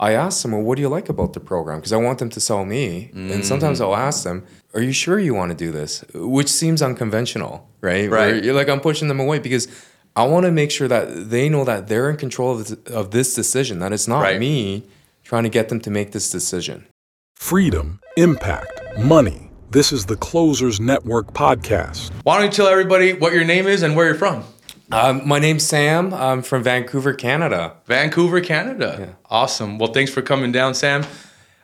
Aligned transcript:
I 0.00 0.12
ask 0.12 0.40
them, 0.40 0.52
well, 0.52 0.62
what 0.62 0.76
do 0.76 0.82
you 0.82 0.88
like 0.88 1.10
about 1.10 1.34
the 1.34 1.40
program? 1.40 1.78
Because 1.78 1.92
I 1.92 1.98
want 1.98 2.18
them 2.20 2.30
to 2.30 2.40
sell 2.40 2.64
me. 2.64 3.10
And 3.12 3.44
sometimes 3.44 3.80
mm-hmm. 3.80 3.90
I'll 3.92 3.96
ask 3.96 4.24
them, 4.24 4.46
are 4.72 4.80
you 4.80 4.92
sure 4.92 5.18
you 5.18 5.34
want 5.34 5.50
to 5.50 5.56
do 5.56 5.70
this? 5.70 6.02
Which 6.14 6.48
seems 6.48 6.80
unconventional, 6.80 7.68
right? 7.82 8.10
Where 8.10 8.32
Right. 8.32 8.42
you're 8.42 8.54
like, 8.54 8.70
I'm 8.70 8.80
pushing 8.80 9.08
them 9.08 9.20
away 9.20 9.40
because 9.40 9.68
I 10.16 10.24
want 10.26 10.46
to 10.46 10.52
make 10.52 10.70
sure 10.70 10.88
that 10.88 11.28
they 11.28 11.50
know 11.50 11.64
that 11.64 11.88
they're 11.88 12.08
in 12.08 12.16
control 12.16 12.52
of 12.58 12.66
this, 12.66 12.92
of 12.94 13.10
this 13.10 13.34
decision, 13.34 13.78
that 13.80 13.92
it's 13.92 14.08
not 14.08 14.22
Right. 14.22 14.40
me 14.40 14.84
trying 15.22 15.42
to 15.42 15.50
get 15.50 15.68
them 15.68 15.80
to 15.80 15.90
make 15.90 16.12
this 16.12 16.30
decision. 16.30 16.86
Freedom, 17.36 18.00
impact, 18.16 18.80
money. 18.98 19.50
This 19.70 19.92
is 19.92 20.06
the 20.06 20.16
Closers 20.16 20.80
Network 20.80 21.34
podcast. 21.34 22.10
Why 22.24 22.38
don't 22.38 22.46
you 22.46 22.52
tell 22.52 22.68
everybody 22.68 23.12
what 23.12 23.34
your 23.34 23.44
name 23.44 23.66
is 23.66 23.82
and 23.82 23.94
where 23.94 24.06
you're 24.06 24.14
from? 24.14 24.44
Um, 24.92 25.26
my 25.26 25.38
name's 25.38 25.64
Sam. 25.64 26.12
I'm 26.12 26.42
from 26.42 26.62
Vancouver, 26.64 27.14
Canada. 27.14 27.74
Vancouver, 27.86 28.40
Canada. 28.40 28.96
Yeah. 28.98 29.06
Awesome. 29.30 29.78
Well, 29.78 29.92
thanks 29.92 30.10
for 30.10 30.20
coming 30.20 30.50
down, 30.50 30.74
Sam. 30.74 31.04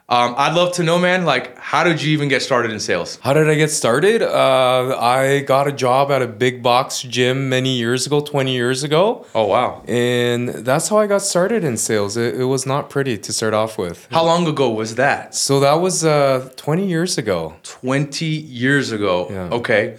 Um, 0.08 0.36
I'd 0.39 0.54
love 0.54 0.72
to 0.75 0.85
know, 0.85 1.00
man, 1.00 1.25
like, 1.25 1.58
how 1.58 1.82
did 1.82 2.00
you 2.00 2.12
even 2.12 2.29
get 2.29 2.40
started 2.40 2.71
in 2.71 2.79
sales? 2.79 3.18
How 3.22 3.32
did 3.32 3.50
I 3.50 3.57
get 3.57 3.72
started? 3.72 4.22
Uh, 4.22 4.96
I 4.96 5.40
got 5.40 5.66
a 5.66 5.72
job 5.72 6.12
at 6.12 6.22
a 6.22 6.29
big 6.29 6.62
box 6.62 7.02
gym 7.02 7.49
many 7.49 7.76
years 7.76 8.07
ago, 8.07 8.21
20 8.21 8.52
years 8.54 8.85
ago. 8.85 9.27
Oh, 9.35 9.46
wow. 9.46 9.82
And 9.88 10.49
that's 10.50 10.86
how 10.88 10.99
I 10.99 11.08
got 11.08 11.22
started 11.22 11.64
in 11.64 11.77
sales. 11.77 12.16
It, 12.16 12.36
it 12.40 12.44
was 12.44 12.64
not 12.66 12.88
pretty 12.88 13.18
to 13.18 13.32
start 13.32 13.52
off 13.52 13.77
with. 13.79 14.07
How 14.13 14.24
long 14.24 14.46
ago 14.46 14.71
was 14.71 14.94
that? 14.94 15.35
So 15.35 15.58
that 15.58 15.74
was 15.80 16.04
uh, 16.04 16.49
20 16.54 16.86
years 16.86 17.18
ago. 17.18 17.57
20 17.64 18.24
years 18.24 18.93
ago. 18.93 19.27
Yeah. 19.29 19.49
Okay. 19.50 19.96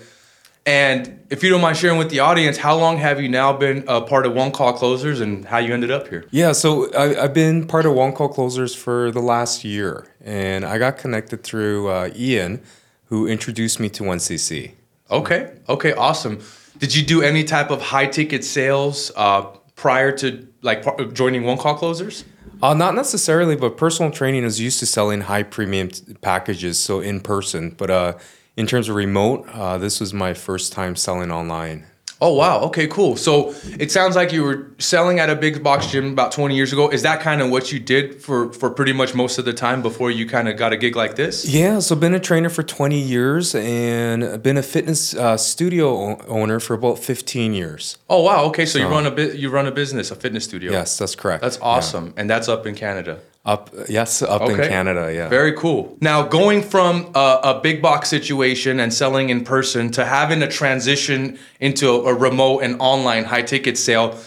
And 0.67 1.26
if 1.30 1.44
you 1.44 1.49
don't 1.49 1.62
mind 1.62 1.77
sharing 1.77 1.98
with 1.98 2.09
the 2.09 2.20
audience, 2.20 2.57
how 2.57 2.75
long 2.75 2.98
have 2.98 3.21
you 3.21 3.30
now 3.30 3.53
been 3.53 3.85
a 3.88 4.02
part 4.02 4.25
of 4.25 4.34
One 4.34 4.52
Call 4.52 4.73
Closers 4.73 5.21
and 5.21 5.45
how 5.45 5.59
you 5.59 5.73
ended 5.73 5.91
up 5.91 6.09
here? 6.09 6.25
Yeah, 6.30 6.52
so 6.52 6.91
I, 6.91 7.23
I've 7.23 7.34
been 7.34 7.66
part 7.66 7.85
of 7.85 7.94
One 7.94 8.12
Call 8.12 8.27
Closers 8.27 8.75
for 8.75 9.09
the 9.09 9.22
last 9.22 9.63
year. 9.63 10.05
And 10.20 10.66
I 10.66 10.77
got 10.77 10.98
connected 10.98 11.41
through 11.41 11.88
uh, 11.88 12.09
Ian, 12.13 12.61
who 13.05 13.27
introduced 13.27 13.80
me 13.80 13.88
to 13.92 14.03
1CC. 14.03 14.73
Okay. 15.09 15.53
Okay. 15.69 15.94
Awesome. 15.94 16.42
Did 16.80 16.94
you 16.94 17.02
do 17.02 17.22
any 17.22 17.45
type 17.45 17.72
of 17.72 17.81
high 17.81 18.08
ticket 18.08 18.44
sales 18.44 19.09
uh, 19.16 19.44
prior 19.75 20.11
to 20.17 20.49
like 20.64 21.14
joining 21.14 21.45
One 21.45 21.58
Call 21.58 21.75
Closers? 21.75 22.25
Uh, 22.61 22.73
not 22.73 22.94
necessarily, 22.94 23.55
but 23.55 23.77
personal 23.77 24.11
training 24.11 24.44
is 24.44 24.59
used 24.59 24.80
to 24.80 24.86
selling 24.86 25.22
high 25.22 25.44
premium 25.44 25.88
t- 25.88 26.14
packages, 26.16 26.77
so 26.77 26.99
in 26.99 27.22
person. 27.22 27.70
But 27.70 27.89
uh, 27.89 28.14
in 28.58 28.67
terms 28.67 28.89
of 28.89 28.95
remote, 28.95 29.47
uh, 29.53 29.77
this 29.77 30.00
was 30.02 30.13
my 30.13 30.33
first 30.33 30.73
time 30.73 30.95
selling 30.95 31.31
online. 31.31 31.86
Oh 32.19 32.33
wow. 32.33 32.61
Okay. 32.61 32.88
Cool. 32.88 33.16
So 33.16 33.53
it 33.80 33.91
sounds 33.91 34.16
like 34.16 34.33
you 34.33 34.41
were 34.44 34.72
selling 34.80 35.19
at 35.19 35.30
a 35.30 35.36
big 35.36 35.64
box 35.64 35.86
gym 35.91 36.14
about 36.14 36.31
20 36.31 36.55
years 36.55 36.73
ago. 36.73 36.89
Is 36.89 37.03
that 37.03 37.22
kind 37.22 37.41
of 37.44 37.52
what 37.52 37.72
you 37.72 37.80
did 37.80 38.19
for 38.23 38.52
for 38.53 38.72
pretty 38.72 38.91
much 38.94 39.14
most 39.14 39.38
of 39.38 39.45
the 39.45 39.53
time 39.53 39.83
before 39.83 40.09
you 40.09 40.25
kind 40.27 40.49
of 40.49 40.58
got 40.58 40.73
a 40.73 40.77
gig 40.77 40.95
like 40.95 41.16
this? 41.16 41.45
Yeah, 41.47 41.77
so 41.77 41.95
been 41.95 42.16
a 42.16 42.19
trainer 42.19 42.49
for 42.49 42.64
20 42.64 42.99
years 42.99 43.53
and 43.53 44.41
been 44.41 44.58
a 44.58 44.64
fitness 44.64 45.14
uh, 45.14 45.38
studio 45.38 45.89
o- 45.95 46.21
owner 46.27 46.59
for 46.59 46.73
about 46.73 46.97
15 46.97 47.53
years. 47.53 47.99
Oh 48.09 48.23
wow. 48.23 48.45
Okay. 48.45 48.66
So, 48.66 48.80
you 48.80 48.88
run 48.88 49.05
a 49.05 49.11
bit. 49.11 49.36
You 49.36 49.52
run 49.52 49.67
a 49.67 49.71
business, 49.71 50.09
a 50.09 50.16
fitness 50.16 50.44
studio. 50.44 50.71
Yes, 50.71 50.97
that's 50.97 51.14
correct. 51.14 51.44
That's 51.44 51.59
awesome, 51.61 52.16
and 52.17 52.27
that's 52.27 52.49
up 52.49 52.66
in 52.66 52.73
Canada. 52.73 53.19
Up, 53.48 53.70
yes, 53.88 54.22
up 54.22 54.42
in 54.50 54.58
Canada. 54.58 55.12
Yeah. 55.14 55.30
Very 55.30 55.53
cool. 55.53 55.98
Now, 56.02 56.22
going 56.23 56.62
from 56.62 57.12
a, 57.16 57.40
a 57.44 57.59
big 57.64 57.81
box 57.81 58.09
situation 58.09 58.80
and 58.81 58.94
selling 58.94 59.30
in 59.30 59.45
person 59.45 59.89
to 59.94 60.04
having 60.04 60.44
a 60.44 60.48
transition 60.50 61.39
into 61.62 61.88
a, 61.89 62.04
a 62.12 62.14
remote 62.14 62.59
and 62.59 62.76
online 62.81 63.23
high 63.23 63.44
ticket 63.44 63.78
sale, 63.78 64.20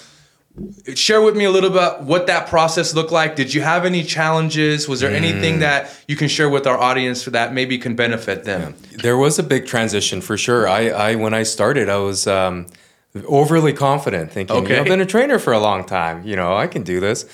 share 0.95 1.21
with 1.21 1.37
me 1.37 1.45
a 1.45 1.51
little 1.51 1.69
bit 1.71 2.01
what 2.01 2.27
that 2.29 2.49
process 2.49 2.95
looked 2.95 3.13
like. 3.13 3.37
Did 3.37 3.53
you 3.53 3.61
have 3.61 3.85
any 3.85 4.03
challenges? 4.03 4.89
Was 4.89 5.01
there 5.01 5.11
anything 5.11 5.57
Mm. 5.57 5.61
that 5.61 5.91
you 6.09 6.17
can 6.17 6.29
share 6.29 6.49
with 6.49 6.67
our 6.67 6.79
audience 6.79 7.23
for 7.23 7.31
that 7.31 7.53
maybe 7.53 7.77
can 7.79 7.95
benefit 7.95 8.45
them? 8.45 8.75
There 9.03 9.19
was 9.19 9.39
a 9.39 9.43
big 9.43 9.67
transition 9.67 10.23
for 10.23 10.37
sure. 10.39 10.67
I, 10.67 10.89
I 10.89 11.15
when 11.17 11.35
I 11.35 11.43
started, 11.45 11.89
I 11.91 11.99
was 11.99 12.27
um, 12.27 12.67
overly 13.27 13.73
confident, 13.75 14.33
thinking, 14.33 14.57
Okay. 14.65 14.79
I've 14.79 14.87
been 14.87 15.01
a 15.03 15.07
trainer 15.07 15.39
for 15.39 15.53
a 15.53 15.61
long 15.61 15.85
time. 15.85 16.27
You 16.27 16.37
know, 16.37 16.57
I 16.57 16.67
can 16.67 16.83
do 16.83 17.01
this. 17.01 17.27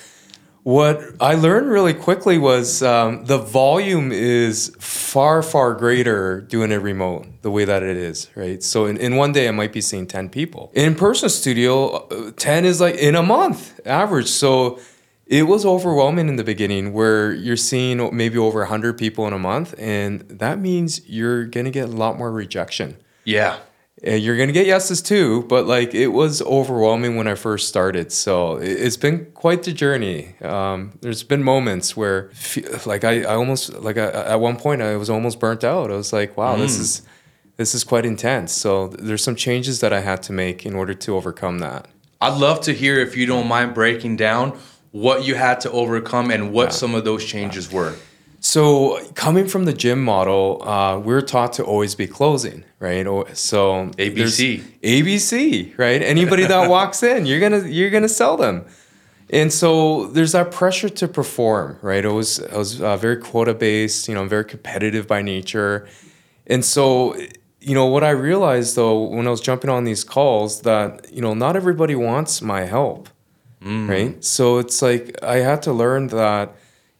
What 0.66 1.00
I 1.20 1.34
learned 1.34 1.70
really 1.70 1.94
quickly 1.94 2.38
was 2.38 2.82
um, 2.82 3.24
the 3.26 3.38
volume 3.38 4.10
is 4.10 4.74
far, 4.80 5.40
far 5.40 5.74
greater 5.74 6.40
doing 6.40 6.72
it 6.72 6.82
remote 6.82 7.28
the 7.42 7.52
way 7.52 7.64
that 7.64 7.84
it 7.84 7.96
is, 7.96 8.28
right? 8.34 8.60
So 8.60 8.86
in, 8.86 8.96
in 8.96 9.14
one 9.14 9.30
day, 9.30 9.46
I 9.46 9.52
might 9.52 9.72
be 9.72 9.80
seeing 9.80 10.08
10 10.08 10.28
people. 10.28 10.72
In 10.74 10.96
person 10.96 11.28
studio, 11.28 12.08
uh, 12.08 12.32
10 12.36 12.64
is 12.64 12.80
like 12.80 12.96
in 12.96 13.14
a 13.14 13.22
month 13.22 13.78
average. 13.86 14.26
So 14.26 14.80
it 15.28 15.44
was 15.44 15.64
overwhelming 15.64 16.26
in 16.28 16.34
the 16.34 16.42
beginning 16.42 16.92
where 16.92 17.32
you're 17.32 17.56
seeing 17.56 18.16
maybe 18.16 18.36
over 18.36 18.58
100 18.58 18.98
people 18.98 19.24
in 19.28 19.32
a 19.32 19.38
month. 19.38 19.72
And 19.78 20.22
that 20.22 20.58
means 20.58 21.00
you're 21.08 21.44
going 21.44 21.66
to 21.66 21.70
get 21.70 21.84
a 21.84 21.92
lot 21.92 22.18
more 22.18 22.32
rejection. 22.32 22.96
Yeah. 23.22 23.60
You're 24.04 24.36
gonna 24.36 24.52
get 24.52 24.66
yeses 24.66 25.00
too, 25.00 25.44
but 25.48 25.66
like 25.66 25.94
it 25.94 26.08
was 26.08 26.42
overwhelming 26.42 27.16
when 27.16 27.26
I 27.26 27.34
first 27.34 27.66
started. 27.68 28.12
So 28.12 28.56
it- 28.56 28.78
it's 28.80 28.96
been 28.98 29.26
quite 29.32 29.62
the 29.62 29.72
journey. 29.72 30.34
Um, 30.42 30.92
there's 31.00 31.22
been 31.22 31.42
moments 31.42 31.96
where, 31.96 32.30
like 32.84 33.04
I, 33.04 33.22
I 33.22 33.34
almost 33.36 33.72
like 33.72 33.96
I, 33.96 34.08
at 34.34 34.38
one 34.40 34.56
point 34.56 34.82
I 34.82 34.96
was 34.96 35.08
almost 35.08 35.40
burnt 35.40 35.64
out. 35.64 35.90
I 35.90 35.96
was 35.96 36.12
like, 36.12 36.36
wow, 36.36 36.56
this 36.56 36.78
is 36.78 37.02
this 37.56 37.74
is 37.74 37.84
quite 37.84 38.04
intense. 38.04 38.52
So 38.52 38.88
there's 38.88 39.24
some 39.24 39.34
changes 39.34 39.80
that 39.80 39.92
I 39.94 40.00
had 40.00 40.22
to 40.24 40.32
make 40.34 40.66
in 40.66 40.74
order 40.74 40.92
to 40.92 41.16
overcome 41.16 41.60
that. 41.60 41.88
I'd 42.20 42.38
love 42.38 42.60
to 42.62 42.72
hear 42.74 42.98
if 42.98 43.16
you 43.16 43.24
don't 43.24 43.46
mind 43.48 43.72
breaking 43.74 44.16
down 44.16 44.58
what 44.92 45.24
you 45.24 45.34
had 45.36 45.60
to 45.60 45.70
overcome 45.70 46.30
and 46.30 46.52
what 46.52 46.74
some 46.74 46.94
of 46.94 47.04
those 47.04 47.24
changes 47.24 47.72
were. 47.72 47.94
So 48.46 49.04
coming 49.14 49.48
from 49.48 49.64
the 49.64 49.72
gym 49.72 50.04
model, 50.04 50.62
uh, 50.62 51.00
we're 51.00 51.20
taught 51.20 51.52
to 51.54 51.64
always 51.64 51.96
be 51.96 52.06
closing, 52.06 52.62
right? 52.78 53.04
So 53.36 53.90
ABC. 53.98 54.62
ABC, 54.84 55.76
right? 55.76 56.00
Anybody 56.00 56.44
that 56.46 56.70
walks 56.76 57.02
in, 57.02 57.26
you're 57.26 57.40
gonna 57.40 57.66
you're 57.66 57.90
gonna 57.90 58.08
sell 58.08 58.36
them, 58.36 58.64
and 59.30 59.52
so 59.52 60.06
there's 60.06 60.30
that 60.30 60.52
pressure 60.52 60.88
to 60.88 61.08
perform, 61.08 61.76
right? 61.82 62.06
I 62.06 62.08
was 62.08 62.40
I 62.40 62.56
was 62.56 62.80
uh, 62.80 62.96
very 62.96 63.16
quota 63.16 63.52
based, 63.52 64.06
you 64.06 64.14
know, 64.14 64.20
I'm 64.20 64.28
very 64.28 64.44
competitive 64.44 65.08
by 65.08 65.22
nature, 65.22 65.88
and 66.46 66.64
so 66.64 67.16
you 67.60 67.74
know 67.74 67.86
what 67.86 68.04
I 68.04 68.10
realized 68.10 68.76
though 68.76 69.08
when 69.08 69.26
I 69.26 69.30
was 69.30 69.40
jumping 69.40 69.70
on 69.70 69.82
these 69.82 70.04
calls 70.04 70.60
that 70.60 71.12
you 71.12 71.20
know 71.20 71.34
not 71.34 71.56
everybody 71.56 71.96
wants 71.96 72.40
my 72.40 72.60
help, 72.60 73.08
right? 73.88 74.22
So 74.22 74.58
it's 74.58 74.80
like 74.82 75.18
I 75.20 75.38
had 75.38 75.62
to 75.62 75.72
learn 75.72 76.06
that 76.08 76.54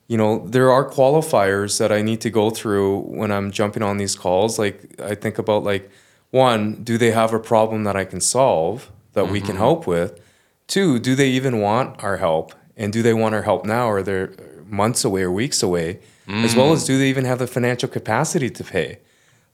you 0.09 0.17
know 0.17 0.47
there 0.47 0.71
are 0.71 0.89
qualifiers 0.89 1.79
that 1.79 1.91
i 1.91 2.01
need 2.03 2.21
to 2.21 2.31
go 2.31 2.51
through 2.51 3.01
when 3.01 3.31
i'm 3.33 3.51
jumping 3.51 3.83
on 3.83 3.97
these 3.97 4.15
calls. 4.15 4.59
Like 4.59 5.01
i 5.01 5.15
think 5.15 5.39
about 5.39 5.65
like 5.65 5.91
one 6.31 6.83
do 6.83 6.99
they 6.99 7.11
have 7.11 7.33
a 7.33 7.39
problem 7.39 7.85
that 7.85 7.97
i 7.97 8.05
can 8.05 8.21
solve 8.21 8.91
that 9.13 9.31
we 9.31 9.41
can 9.41 9.51
mm-hmm. 9.51 9.59
help 9.59 9.87
with? 9.87 10.21
Two 10.67 10.99
do 10.99 11.15
they 11.15 11.29
even 11.29 11.61
want 11.61 12.03
our 12.03 12.19
help? 12.19 12.55
And 12.77 12.93
do 12.93 13.03
they 13.03 13.15
want 13.15 13.35
our 13.35 13.43
help 13.43 13.65
now 13.65 13.89
or 13.89 14.03
they're 14.03 14.35
months 14.67 15.05
away 15.05 15.23
or 15.23 15.33
weeks 15.33 15.63
away? 15.63 16.01
As 16.29 16.57
well 16.57 16.73
as 16.73 16.83
mm. 16.83 16.89
do 16.89 16.99
they 16.99 17.09
even 17.09 17.25
have 17.25 17.39
the 17.39 17.47
financial 17.47 17.89
capacity 17.89 18.51
to 18.51 18.65
pay 18.65 18.99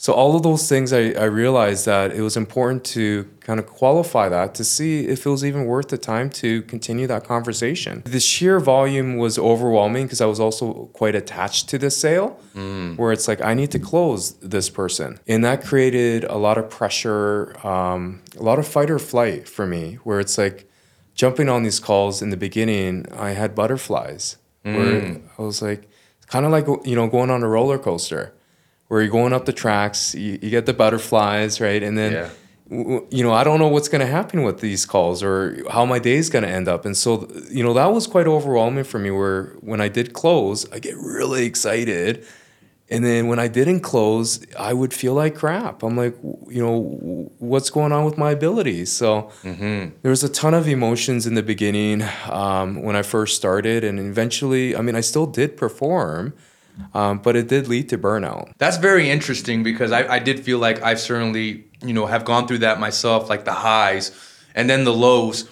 so 0.02 0.12
all 0.12 0.34
of 0.34 0.42
those 0.42 0.68
things 0.68 0.92
I, 0.92 1.12
I 1.12 1.26
realized 1.26 1.86
that 1.86 2.10
it 2.10 2.22
was 2.22 2.36
important 2.36 2.82
to 2.86 3.30
kind 3.38 3.60
of 3.60 3.68
qualify 3.68 4.28
that 4.28 4.52
to 4.56 4.64
see 4.64 5.06
if 5.06 5.24
it 5.24 5.30
was 5.30 5.44
even 5.44 5.64
worth 5.64 5.90
the 5.90 5.96
time 5.96 6.28
to 6.42 6.62
continue 6.62 7.06
that 7.06 7.22
conversation. 7.22 8.02
The 8.04 8.18
sheer 8.18 8.58
volume 8.58 9.16
was 9.16 9.38
overwhelming 9.38 10.06
because 10.06 10.20
I 10.20 10.26
was 10.26 10.40
also 10.40 10.90
quite 10.92 11.14
attached 11.14 11.68
to 11.68 11.78
this 11.78 11.96
sale 11.96 12.30
where 12.96 13.12
it's 13.12 13.28
like 13.28 13.40
I 13.42 13.54
need 13.54 13.70
to 13.70 13.78
close 13.78 14.32
this 14.40 14.68
person. 14.68 15.20
And 15.28 15.44
that 15.44 15.62
created 15.62 16.24
a 16.24 16.36
lot 16.36 16.58
of 16.58 16.68
pressure, 16.68 17.54
um, 17.64 18.22
a 18.36 18.42
lot 18.42 18.58
of 18.58 18.66
fight 18.66 18.90
or 18.90 18.98
flight 18.98 19.48
for 19.48 19.68
me 19.68 20.00
where 20.02 20.18
it's 20.18 20.36
like 20.36 20.68
jumping 21.14 21.48
on 21.48 21.62
these 21.62 21.78
calls 21.78 22.20
in 22.20 22.30
the 22.30 22.36
beginning, 22.36 23.06
I 23.16 23.30
had 23.30 23.54
butterflies 23.54 24.36
where 24.62 25.20
I 25.38 25.42
was 25.42 25.62
like, 25.62 25.88
kind 26.26 26.44
of 26.44 26.50
like, 26.50 26.66
you 26.84 26.96
know, 26.96 27.06
going 27.06 27.30
on 27.30 27.44
a 27.44 27.48
roller 27.48 27.78
coaster 27.78 28.34
where 28.92 29.00
you're 29.00 29.10
going 29.10 29.32
up 29.32 29.46
the 29.46 29.54
tracks, 29.54 30.14
you, 30.14 30.38
you 30.42 30.50
get 30.50 30.66
the 30.66 30.74
butterflies, 30.74 31.62
right? 31.62 31.82
And 31.82 31.96
then, 31.96 32.12
Yeah. 32.12 32.28
w- 32.68 33.06
you 33.08 33.22
know, 33.24 33.32
I 33.32 33.42
don't 33.42 33.58
know 33.58 33.68
what's 33.68 33.88
going 33.88 34.02
to 34.06 34.12
happen 34.18 34.42
with 34.42 34.60
these 34.60 34.84
calls 34.84 35.22
or 35.22 35.56
how 35.70 35.86
my 35.86 35.98
day's 35.98 36.28
going 36.28 36.44
to 36.44 36.50
end 36.50 36.68
up. 36.68 36.84
And 36.84 36.94
so, 36.94 37.26
you 37.50 37.62
know, 37.64 37.72
that 37.72 37.86
was 37.86 38.06
quite 38.06 38.26
overwhelming 38.26 38.84
for 38.84 38.98
me 38.98 39.10
where 39.10 39.56
when 39.62 39.80
I 39.80 39.88
did 39.88 40.12
close, 40.12 40.70
I 40.72 40.78
get 40.78 40.94
really 40.98 41.46
excited. 41.46 42.26
And 42.90 43.02
then 43.02 43.28
when 43.28 43.38
I 43.38 43.48
didn't 43.48 43.80
close, 43.80 44.44
I 44.58 44.74
would 44.74 44.92
feel 44.92 45.14
like 45.14 45.36
crap. 45.36 45.82
I'm 45.82 45.96
like, 45.96 46.14
you 46.56 46.62
know, 46.62 47.30
what's 47.38 47.70
going 47.70 47.92
on 47.92 48.04
with 48.04 48.18
my 48.18 48.32
abilities? 48.32 48.92
So 48.92 49.30
there 49.42 50.10
was 50.16 50.22
a 50.22 50.28
ton 50.28 50.52
of 50.52 50.68
emotions 50.68 51.26
in 51.26 51.32
the 51.34 51.42
beginning 51.42 52.02
um, 52.28 52.82
when 52.82 52.94
I 52.94 53.00
first 53.00 53.36
started. 53.36 53.84
And 53.84 53.98
eventually, 53.98 54.76
I 54.76 54.82
mean, 54.82 54.96
I 54.96 55.00
still 55.00 55.24
did 55.24 55.56
perform, 55.56 56.34
um, 56.94 57.18
but 57.18 57.36
it 57.36 57.48
did 57.48 57.68
lead 57.68 57.88
to 57.90 57.98
burnout. 57.98 58.52
That's 58.58 58.76
very 58.76 59.10
interesting 59.10 59.62
because 59.62 59.92
I, 59.92 60.14
I 60.14 60.18
did 60.18 60.40
feel 60.40 60.58
like 60.58 60.82
I've 60.82 61.00
certainly, 61.00 61.64
you 61.82 61.92
know, 61.92 62.06
have 62.06 62.24
gone 62.24 62.46
through 62.46 62.58
that 62.58 62.80
myself, 62.80 63.28
like 63.28 63.44
the 63.44 63.52
highs 63.52 64.12
and 64.54 64.68
then 64.68 64.84
the 64.84 64.92
lows. 64.92 65.48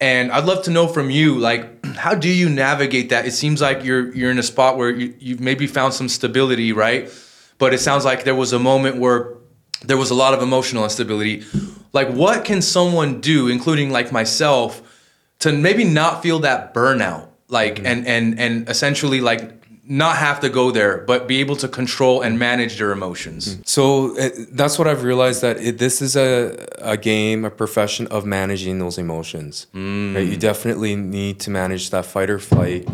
And 0.00 0.30
I'd 0.30 0.44
love 0.44 0.64
to 0.64 0.70
know 0.70 0.86
from 0.86 1.10
you, 1.10 1.38
like, 1.38 1.84
how 1.96 2.14
do 2.14 2.28
you 2.28 2.48
navigate 2.48 3.10
that? 3.10 3.26
It 3.26 3.32
seems 3.32 3.60
like 3.60 3.84
you're 3.84 4.14
you're 4.14 4.30
in 4.30 4.38
a 4.38 4.44
spot 4.44 4.76
where 4.76 4.90
you, 4.90 5.14
you've 5.18 5.40
maybe 5.40 5.66
found 5.66 5.94
some 5.94 6.08
stability, 6.08 6.72
right? 6.72 7.10
But 7.58 7.74
it 7.74 7.78
sounds 7.80 8.04
like 8.04 8.24
there 8.24 8.36
was 8.36 8.52
a 8.52 8.58
moment 8.58 8.98
where 8.98 9.34
there 9.84 9.96
was 9.96 10.10
a 10.10 10.14
lot 10.14 10.34
of 10.34 10.42
emotional 10.42 10.84
instability. 10.84 11.44
Like, 11.92 12.08
what 12.10 12.44
can 12.44 12.62
someone 12.62 13.20
do, 13.20 13.48
including 13.48 13.90
like 13.90 14.12
myself, 14.12 14.82
to 15.40 15.52
maybe 15.52 15.82
not 15.82 16.22
feel 16.22 16.40
that 16.40 16.74
burnout, 16.74 17.28
like, 17.48 17.78
and 17.80 18.06
and 18.06 18.38
and 18.38 18.68
essentially 18.68 19.20
like 19.20 19.57
not 19.88 20.16
have 20.16 20.38
to 20.40 20.50
go 20.50 20.70
there, 20.70 20.98
but 20.98 21.26
be 21.26 21.40
able 21.40 21.56
to 21.56 21.66
control 21.66 22.20
and 22.20 22.38
manage 22.38 22.76
their 22.78 22.92
emotions. 22.92 23.58
So 23.64 24.16
uh, 24.18 24.28
that's 24.52 24.78
what 24.78 24.86
I've 24.86 25.02
realized 25.02 25.40
that 25.40 25.56
it, 25.56 25.78
this 25.78 26.02
is 26.02 26.14
a, 26.14 26.66
a 26.78 26.98
game, 26.98 27.46
a 27.46 27.50
profession 27.50 28.06
of 28.08 28.26
managing 28.26 28.78
those 28.78 28.98
emotions. 28.98 29.66
Right? 30.14 30.28
You 30.28 30.36
definitely 30.36 30.94
need 30.94 31.40
to 31.40 31.50
manage 31.50 31.88
that 31.90 32.04
fight 32.04 32.28
or 32.28 32.38
flight, 32.38 32.86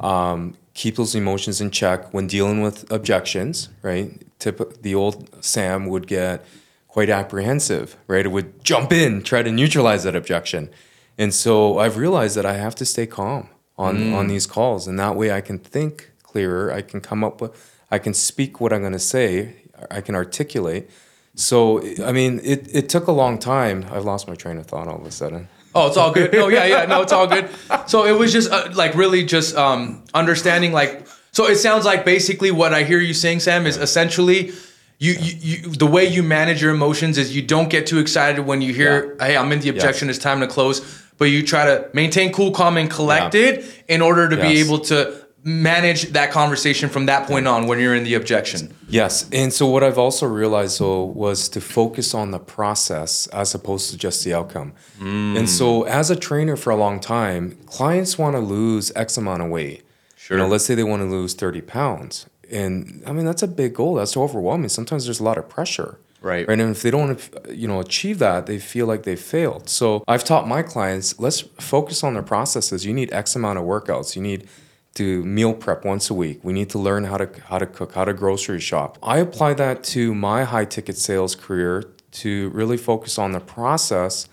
um, 0.00 0.56
keep 0.74 0.96
those 0.96 1.14
emotions 1.14 1.60
in 1.60 1.70
check 1.70 2.12
when 2.12 2.26
dealing 2.26 2.60
with 2.60 2.90
objections. 2.90 3.68
Right? 3.82 4.10
Tip, 4.40 4.82
the 4.82 4.96
old 4.96 5.44
Sam 5.44 5.86
would 5.86 6.08
get 6.08 6.44
quite 6.88 7.08
apprehensive. 7.08 7.96
Right? 8.08 8.26
It 8.26 8.30
would 8.30 8.64
jump 8.64 8.92
in, 8.92 9.22
try 9.22 9.44
to 9.44 9.52
neutralize 9.52 10.02
that 10.02 10.16
objection, 10.16 10.70
and 11.16 11.32
so 11.32 11.78
I've 11.78 11.96
realized 11.96 12.36
that 12.36 12.46
I 12.46 12.54
have 12.54 12.74
to 12.76 12.84
stay 12.84 13.06
calm 13.06 13.48
on 13.78 14.12
on 14.12 14.26
these 14.26 14.46
calls, 14.46 14.88
and 14.88 14.98
that 14.98 15.14
way 15.14 15.30
I 15.30 15.40
can 15.40 15.58
think 15.58 16.11
clearer. 16.32 16.72
I 16.72 16.82
can 16.82 17.00
come 17.00 17.22
up 17.22 17.40
with, 17.40 17.52
I 17.90 17.98
can 17.98 18.14
speak 18.14 18.60
what 18.60 18.72
I'm 18.72 18.80
going 18.80 18.92
to 18.92 18.98
say. 18.98 19.54
I 19.90 20.00
can 20.00 20.14
articulate. 20.14 20.88
So, 21.34 21.82
I 22.04 22.12
mean, 22.12 22.40
it, 22.42 22.68
it 22.74 22.88
took 22.88 23.06
a 23.06 23.12
long 23.12 23.38
time. 23.38 23.86
I've 23.90 24.04
lost 24.04 24.28
my 24.28 24.34
train 24.34 24.58
of 24.58 24.66
thought 24.66 24.88
all 24.88 25.00
of 25.00 25.06
a 25.06 25.10
sudden. 25.10 25.48
Oh, 25.74 25.88
it's 25.88 25.96
all 25.96 26.12
good. 26.12 26.32
No, 26.32 26.48
yeah, 26.48 26.66
yeah, 26.66 26.84
no, 26.84 27.00
it's 27.00 27.12
all 27.12 27.26
good. 27.26 27.48
So 27.86 28.04
it 28.04 28.12
was 28.12 28.32
just 28.32 28.50
uh, 28.50 28.68
like 28.74 28.94
really 28.94 29.24
just 29.24 29.56
um, 29.56 30.04
understanding 30.12 30.72
like. 30.72 31.06
So 31.32 31.46
it 31.46 31.56
sounds 31.56 31.86
like 31.86 32.04
basically 32.04 32.50
what 32.50 32.74
I 32.74 32.82
hear 32.82 32.98
you 33.00 33.14
saying, 33.14 33.40
Sam, 33.40 33.66
is 33.66 33.76
essentially. 33.76 34.52
You, 34.98 35.14
you, 35.14 35.34
you, 35.40 35.58
the 35.70 35.86
way 35.86 36.04
you 36.06 36.22
manage 36.22 36.62
your 36.62 36.72
emotions 36.72 37.18
is 37.18 37.34
you 37.34 37.42
don't 37.42 37.68
get 37.68 37.86
too 37.88 37.98
excited 37.98 38.42
when 38.46 38.62
you 38.62 38.72
hear, 38.72 39.16
"Hey, 39.18 39.36
I'm 39.36 39.50
in 39.50 39.58
the 39.58 39.68
objection. 39.70 40.08
It's 40.10 40.18
time 40.18 40.38
to 40.40 40.46
close." 40.46 40.80
But 41.18 41.24
you 41.24 41.44
try 41.44 41.64
to 41.64 41.88
maintain 41.92 42.32
cool, 42.32 42.52
calm, 42.52 42.76
and 42.76 42.88
collected 42.88 43.64
in 43.88 44.00
order 44.00 44.28
to 44.28 44.36
be 44.36 44.60
able 44.60 44.78
to 44.90 45.21
manage 45.44 46.12
that 46.12 46.30
conversation 46.30 46.88
from 46.88 47.06
that 47.06 47.26
point 47.26 47.48
on 47.48 47.66
when 47.66 47.78
you're 47.78 47.94
in 47.94 48.04
the 48.04 48.14
objection. 48.14 48.74
Yes. 48.88 49.28
And 49.32 49.52
so, 49.52 49.66
what 49.66 49.82
I've 49.82 49.98
also 49.98 50.26
realized, 50.26 50.78
though, 50.78 51.04
was 51.04 51.48
to 51.50 51.60
focus 51.60 52.14
on 52.14 52.30
the 52.30 52.38
process 52.38 53.26
as 53.28 53.54
opposed 53.54 53.90
to 53.90 53.98
just 53.98 54.24
the 54.24 54.34
outcome. 54.34 54.72
Mm. 54.98 55.38
And 55.38 55.50
so, 55.50 55.82
as 55.84 56.10
a 56.10 56.16
trainer 56.16 56.56
for 56.56 56.70
a 56.70 56.76
long 56.76 57.00
time, 57.00 57.58
clients 57.66 58.18
want 58.18 58.36
to 58.36 58.40
lose 58.40 58.92
X 58.94 59.16
amount 59.16 59.42
of 59.42 59.48
weight. 59.48 59.82
Sure. 60.16 60.36
You 60.36 60.42
know, 60.44 60.48
let's 60.48 60.64
say 60.64 60.74
they 60.74 60.84
want 60.84 61.02
to 61.02 61.08
lose 61.08 61.34
30 61.34 61.62
pounds. 61.62 62.26
And 62.50 63.02
I 63.06 63.12
mean, 63.12 63.24
that's 63.24 63.42
a 63.42 63.48
big 63.48 63.74
goal. 63.74 63.94
That's 63.94 64.16
overwhelming. 64.16 64.68
Sometimes 64.68 65.06
there's 65.06 65.20
a 65.20 65.24
lot 65.24 65.38
of 65.38 65.48
pressure. 65.48 65.98
Right. 66.20 66.46
Right. 66.46 66.60
And 66.60 66.70
if 66.70 66.82
they 66.82 66.92
don't, 66.92 67.18
you 67.50 67.66
know, 67.66 67.80
achieve 67.80 68.20
that, 68.20 68.46
they 68.46 68.60
feel 68.60 68.86
like 68.86 69.02
they 69.02 69.16
failed. 69.16 69.68
So 69.68 70.04
I've 70.06 70.22
taught 70.22 70.46
my 70.46 70.62
clients, 70.62 71.18
let's 71.18 71.40
focus 71.40 72.04
on 72.04 72.14
the 72.14 72.22
processes. 72.22 72.86
You 72.86 72.94
need 72.94 73.12
X 73.12 73.34
amount 73.34 73.58
of 73.58 73.64
workouts. 73.64 74.14
You 74.14 74.22
need 74.22 74.48
to 74.94 75.24
meal 75.24 75.54
prep 75.54 75.84
once 75.84 76.10
a 76.10 76.14
week. 76.14 76.40
We 76.42 76.52
need 76.52 76.70
to 76.70 76.78
learn 76.78 77.04
how 77.04 77.16
to 77.16 77.28
how 77.44 77.58
to 77.58 77.66
cook, 77.66 77.94
how 77.94 78.04
to 78.04 78.12
grocery 78.12 78.60
shop. 78.60 78.98
I 79.02 79.18
apply 79.18 79.54
that 79.54 79.84
to 79.84 80.14
my 80.14 80.44
high 80.44 80.66
ticket 80.66 80.98
sales 80.98 81.34
career 81.34 81.84
to 82.12 82.50
really 82.50 82.76
focus 82.76 83.18
on 83.18 83.32
the 83.32 83.40
process 83.40 84.28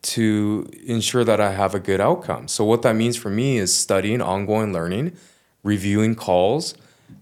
to 0.00 0.70
ensure 0.86 1.24
that 1.24 1.40
I 1.40 1.52
have 1.52 1.74
a 1.74 1.80
good 1.80 2.00
outcome. 2.00 2.48
So 2.48 2.64
what 2.64 2.82
that 2.82 2.94
means 2.96 3.16
for 3.16 3.30
me 3.30 3.58
is 3.58 3.74
studying, 3.74 4.22
ongoing 4.22 4.72
learning, 4.72 5.16
reviewing 5.62 6.14
calls, 6.14 6.74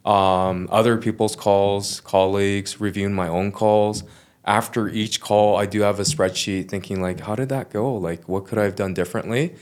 um, 0.04 0.68
other 0.70 0.96
people's 0.96 1.34
calls, 1.34 2.00
colleagues, 2.00 2.80
reviewing 2.80 3.14
my 3.14 3.28
own 3.28 3.50
calls. 3.50 4.04
After 4.44 4.88
each 4.88 5.20
call, 5.20 5.56
I 5.56 5.66
do 5.66 5.80
have 5.80 5.98
a 5.98 6.04
spreadsheet 6.04 6.68
thinking 6.68 7.02
like, 7.02 7.20
how 7.20 7.34
did 7.34 7.48
that 7.48 7.70
go? 7.70 7.94
Like, 7.96 8.28
what 8.28 8.44
could 8.46 8.58
I 8.58 8.64
have 8.64 8.76
done 8.76 8.94
differently? 8.94 9.56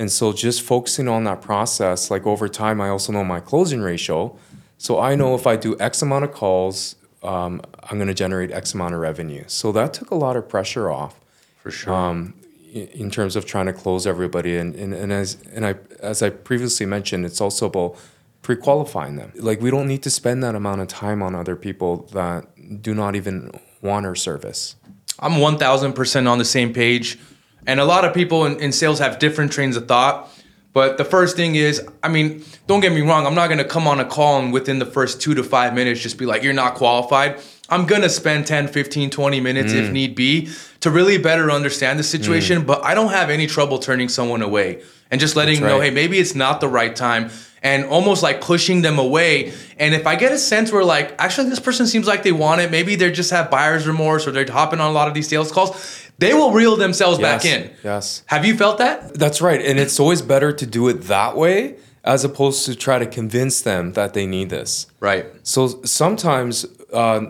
And 0.00 0.10
so 0.10 0.32
just 0.32 0.62
focusing 0.62 1.08
on 1.08 1.24
that 1.24 1.42
process, 1.42 2.10
like 2.10 2.26
over 2.26 2.48
time, 2.48 2.80
I 2.80 2.88
also 2.88 3.12
know 3.12 3.22
my 3.22 3.38
closing 3.38 3.82
ratio. 3.82 4.34
So 4.78 4.98
I 4.98 5.14
know 5.14 5.34
if 5.34 5.46
I 5.46 5.56
do 5.56 5.78
X 5.78 6.00
amount 6.00 6.24
of 6.24 6.32
calls, 6.32 6.96
um, 7.22 7.60
I'm 7.82 7.98
going 7.98 8.08
to 8.08 8.14
generate 8.14 8.50
X 8.50 8.72
amount 8.72 8.94
of 8.94 9.00
revenue. 9.00 9.44
So 9.46 9.72
that 9.72 9.92
took 9.92 10.10
a 10.10 10.14
lot 10.14 10.36
of 10.36 10.48
pressure 10.48 10.90
off 10.90 11.20
For 11.62 11.70
sure. 11.70 11.92
um, 11.92 12.32
in 12.72 13.10
terms 13.10 13.36
of 13.36 13.44
trying 13.44 13.66
to 13.66 13.74
close 13.74 14.06
everybody. 14.06 14.56
And, 14.56 14.74
and, 14.74 14.94
and 14.94 15.12
as 15.12 15.36
and 15.52 15.66
I 15.66 15.74
as 15.98 16.22
I 16.22 16.30
previously 16.30 16.86
mentioned, 16.86 17.26
it's 17.26 17.42
also 17.42 17.66
about 17.66 17.94
pre-qualifying 18.40 19.16
them. 19.16 19.32
Like 19.36 19.60
we 19.60 19.70
don't 19.70 19.86
need 19.86 20.02
to 20.04 20.10
spend 20.10 20.42
that 20.44 20.54
amount 20.54 20.80
of 20.80 20.88
time 20.88 21.22
on 21.22 21.34
other 21.34 21.56
people 21.56 22.08
that 22.14 22.46
do 22.80 22.94
not 22.94 23.16
even 23.16 23.50
want 23.82 24.06
our 24.06 24.14
service. 24.14 24.76
I'm 25.18 25.32
1000% 25.32 26.26
on 26.26 26.38
the 26.38 26.44
same 26.46 26.72
page. 26.72 27.18
And 27.66 27.80
a 27.80 27.84
lot 27.84 28.04
of 28.04 28.14
people 28.14 28.46
in, 28.46 28.58
in 28.60 28.72
sales 28.72 28.98
have 28.98 29.18
different 29.18 29.52
trains 29.52 29.76
of 29.76 29.86
thought. 29.86 30.30
But 30.72 30.98
the 30.98 31.04
first 31.04 31.36
thing 31.36 31.56
is, 31.56 31.86
I 32.02 32.08
mean, 32.08 32.44
don't 32.66 32.80
get 32.80 32.92
me 32.92 33.00
wrong, 33.00 33.26
I'm 33.26 33.34
not 33.34 33.48
gonna 33.48 33.64
come 33.64 33.88
on 33.88 33.98
a 33.98 34.04
call 34.04 34.38
and 34.38 34.52
within 34.52 34.78
the 34.78 34.86
first 34.86 35.20
two 35.20 35.34
to 35.34 35.42
five 35.42 35.74
minutes 35.74 36.00
just 36.00 36.16
be 36.16 36.26
like, 36.26 36.42
you're 36.44 36.52
not 36.52 36.74
qualified. 36.76 37.40
I'm 37.68 37.86
gonna 37.86 38.08
spend 38.08 38.46
10, 38.46 38.68
15, 38.68 39.10
20 39.10 39.40
minutes 39.40 39.72
if 39.72 39.86
mm. 39.86 39.92
need 39.92 40.14
be 40.14 40.48
to 40.80 40.90
really 40.90 41.18
better 41.18 41.50
understand 41.50 41.98
the 41.98 42.04
situation. 42.04 42.62
Mm. 42.62 42.66
But 42.66 42.84
I 42.84 42.94
don't 42.94 43.10
have 43.10 43.30
any 43.30 43.46
trouble 43.46 43.78
turning 43.78 44.08
someone 44.08 44.42
away 44.42 44.82
and 45.10 45.20
just 45.20 45.34
letting 45.34 45.56
them 45.56 45.68
know, 45.68 45.78
right. 45.78 45.88
hey, 45.88 45.94
maybe 45.94 46.18
it's 46.18 46.36
not 46.36 46.60
the 46.60 46.68
right 46.68 46.94
time 46.94 47.30
and 47.62 47.84
almost 47.86 48.22
like 48.22 48.40
pushing 48.40 48.82
them 48.82 48.98
away. 48.98 49.52
And 49.78 49.94
if 49.94 50.06
I 50.06 50.16
get 50.16 50.32
a 50.32 50.38
sense 50.38 50.72
where 50.72 50.84
like, 50.84 51.14
actually 51.18 51.50
this 51.50 51.60
person 51.60 51.86
seems 51.86 52.06
like 52.06 52.22
they 52.22 52.32
want 52.32 52.60
it, 52.60 52.70
maybe 52.70 52.96
they 52.96 53.10
just 53.10 53.30
have 53.30 53.50
buyer's 53.50 53.86
remorse 53.86 54.26
or 54.26 54.30
they're 54.30 54.50
hopping 54.50 54.80
on 54.80 54.90
a 54.90 54.92
lot 54.92 55.08
of 55.08 55.14
these 55.14 55.28
sales 55.28 55.52
calls, 55.52 55.99
they 56.20 56.32
will 56.34 56.52
reel 56.52 56.76
themselves 56.76 57.18
back 57.18 57.44
in. 57.44 57.70
yes. 57.82 58.22
Have 58.26 58.44
you 58.44 58.54
felt 58.56 58.78
that? 58.78 59.14
That's 59.14 59.40
right. 59.40 59.60
And 59.68 59.78
it's 59.78 59.98
always 59.98 60.22
better 60.22 60.52
to 60.52 60.66
do 60.66 60.88
it 60.88 60.98
that 61.16 61.36
way 61.36 61.76
as 62.04 62.24
opposed 62.24 62.64
to 62.66 62.74
try 62.74 62.98
to 62.98 63.06
convince 63.06 63.60
them 63.62 63.92
that 63.94 64.14
they 64.14 64.26
need 64.26 64.48
this. 64.50 64.86
Right. 65.00 65.26
So 65.42 65.82
sometimes 65.84 66.64
uh, 66.92 67.20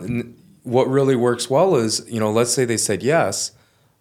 what 0.63 0.87
really 0.87 1.15
works 1.15 1.49
well 1.49 1.75
is, 1.75 2.05
you 2.07 2.19
know, 2.19 2.31
let's 2.31 2.53
say 2.53 2.65
they 2.65 2.77
said 2.77 3.01
yes. 3.03 3.51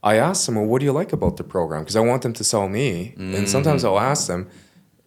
I 0.02 0.16
ask 0.16 0.46
them, 0.46 0.54
well, 0.56 0.64
what 0.66 0.78
do 0.80 0.86
you 0.86 0.92
like 0.92 1.12
about 1.12 1.36
the 1.36 1.44
program? 1.44 1.82
Because 1.82 1.96
I 1.96 2.00
want 2.00 2.22
them 2.22 2.32
to 2.34 2.44
sell 2.44 2.68
me. 2.68 3.14
And 3.18 3.48
sometimes 3.48 3.84
I'll 3.84 3.98
ask 3.98 4.26
them, 4.28 4.48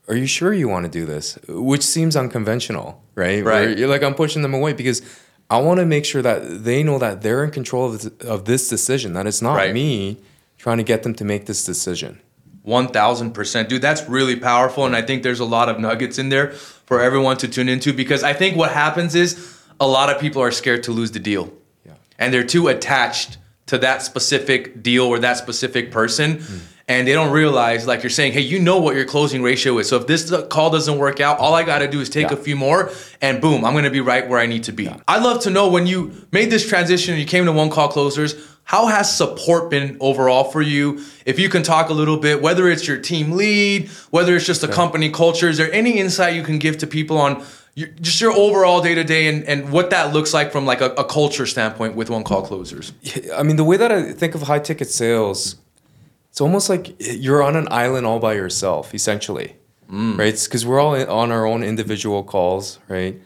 are 0.08 0.16
you 0.16 0.28
sure 0.28 0.54
you 0.54 0.68
want 0.68 0.84
to 0.86 0.92
do 1.00 1.06
this? 1.06 1.38
Which 1.48 1.82
seems 1.84 2.16
unconventional, 2.16 3.02
right? 3.16 3.44
Where 3.44 3.68
Right. 3.68 3.78
you're 3.78 3.88
like, 3.88 4.04
I'm 4.04 4.14
pushing 4.16 4.42
them 4.44 4.54
away 4.54 4.74
because 4.74 5.02
I 5.50 5.58
want 5.60 5.80
to 5.80 5.86
make 5.86 6.06
sure 6.06 6.22
that 6.22 6.64
they 6.64 6.84
know 6.84 6.98
that 7.00 7.22
they're 7.22 7.44
in 7.44 7.52
control 7.52 7.86
of, 7.94 8.02
this- 8.02 8.28
of 8.28 8.46
this 8.46 8.68
decision, 8.70 9.14
that 9.14 9.28
it's 9.28 9.42
not 9.42 9.56
Right. 9.56 9.74
me 9.74 10.18
trying 10.58 10.78
to 10.78 10.84
get 10.84 11.04
them 11.04 11.14
to 11.16 11.26
make 11.26 11.46
this 11.46 11.64
decision. 11.66 12.20
1000%. 12.66 13.68
Dude, 13.70 13.82
that's 13.82 14.08
really 14.08 14.36
powerful. 14.38 14.86
And 14.86 14.96
I 14.96 15.02
think 15.02 15.22
there's 15.24 15.40
a 15.42 15.46
lot 15.46 15.70
of 15.70 15.80
nuggets 15.80 16.18
in 16.18 16.30
there 16.30 16.52
for 16.52 17.02
everyone 17.02 17.38
to 17.38 17.48
tune 17.48 17.70
into 17.70 17.94
because 17.94 18.24
I 18.24 18.34
think 18.34 18.56
what 18.56 18.72
happens 18.72 19.16
is 19.16 19.38
a 19.80 19.88
lot 19.88 20.10
of 20.10 20.20
people 20.20 20.42
are 20.42 20.52
scared 20.52 20.84
to 20.84 20.92
lose 20.92 21.12
the 21.12 21.20
deal. 21.20 21.52
Yeah. 21.86 21.94
And 22.18 22.34
they're 22.34 22.44
too 22.46 22.68
attached 22.70 23.38
to 23.68 23.78
that 23.80 24.02
specific 24.02 24.82
deal 24.82 25.04
or 25.06 25.20
that 25.20 25.38
specific 25.38 25.92
person. 25.92 26.38
Mm. 26.38 26.60
And 26.94 27.08
they 27.08 27.14
don't 27.14 27.32
realize, 27.32 27.88
like 27.88 28.04
you're 28.04 28.10
saying, 28.10 28.34
hey, 28.34 28.42
you 28.42 28.60
know 28.60 28.78
what 28.80 28.96
your 28.96 29.06
closing 29.06 29.42
ratio 29.42 29.78
is. 29.80 29.90
So 29.90 29.98
if 29.98 30.06
this 30.08 30.32
call 30.50 30.70
doesn't 30.70 30.98
work 30.98 31.20
out, 31.20 31.40
all 31.40 31.54
I 31.56 31.64
got 31.64 31.80
to 31.80 31.88
do 31.88 32.00
is 32.02 32.10
take 32.10 32.30
Yeah. 32.30 32.38
a 32.38 32.38
few 32.38 32.56
more 32.56 32.92
and 33.22 33.42
boom, 33.42 33.66
I'm 33.66 33.74
going 33.74 33.86
to 33.86 33.90
be 33.90 34.02
right 34.02 34.28
where 34.30 34.40
I 34.40 34.46
need 34.46 34.64
to 34.66 34.72
be. 34.72 34.90
I'd 35.08 35.24
love 35.24 35.42
to 35.44 35.50
know 35.50 35.70
when 35.70 35.88
you 35.88 36.12
made 36.32 36.50
this 36.50 36.68
transition 36.68 37.14
and 37.14 37.22
you 37.22 37.28
came 37.28 37.46
to 37.46 37.52
one 37.52 37.70
call 37.70 37.88
closers, 37.88 38.36
how 38.66 38.86
has 38.88 39.14
support 39.16 39.70
been 39.70 39.98
overall 40.00 40.46
for 40.46 40.62
you? 40.62 41.04
If 41.26 41.38
you 41.40 41.50
can 41.50 41.64
talk 41.64 41.90
a 41.90 41.94
little 41.94 42.18
bit, 42.18 42.42
whether 42.42 42.70
it's 42.70 42.88
your 42.88 42.98
team 42.98 43.32
lead, 43.34 43.90
whether 44.12 44.36
it's 44.36 44.46
just 44.46 44.62
the 44.62 44.68
company 44.70 45.10
culture, 45.10 45.50
is 45.50 45.58
there 45.58 45.72
any 45.74 45.98
insight 46.00 46.36
you 46.36 46.44
can 46.44 46.60
give 46.60 46.78
to 46.80 46.88
people 46.88 47.18
on 47.18 47.44
your, 47.76 47.90
just 48.00 48.22
your 48.22 48.32
overall 48.32 48.82
day 48.82 48.94
to 48.96 49.04
day 49.04 49.28
and 49.28 49.44
and 49.46 49.72
what 49.72 49.90
that 49.90 50.14
looks 50.14 50.32
like 50.34 50.52
from 50.52 50.66
like 50.66 50.80
a, 50.80 50.92
a 50.92 51.04
culture 51.04 51.46
standpoint 51.48 51.96
with 51.96 52.10
one 52.10 52.24
call 52.24 52.42
closers? 52.46 52.94
I 53.36 53.42
mean, 53.44 53.56
the 53.58 53.64
way 53.64 53.78
that 53.78 53.92
I 53.92 54.14
think 54.14 54.36
of 54.36 54.44
high 54.44 54.60
ticket 54.60 54.90
sales, 54.90 55.56
it's 56.34 56.42
almost 56.42 56.68
like 56.68 56.96
you're 57.00 57.44
on 57.44 57.56
an 57.56 57.68
island 57.70 58.08
all 58.08 58.18
by 58.18 58.34
yourself, 58.34 58.96
essentially, 58.96 59.56
right? 60.18 60.34
Because 60.44 60.66
we're 60.66 60.80
all 60.80 60.96
in, 60.96 61.08
on 61.08 61.32
our 61.32 61.46
own 61.46 61.62
individual 61.64 62.24
calls, 62.24 62.80
right? 62.88 63.22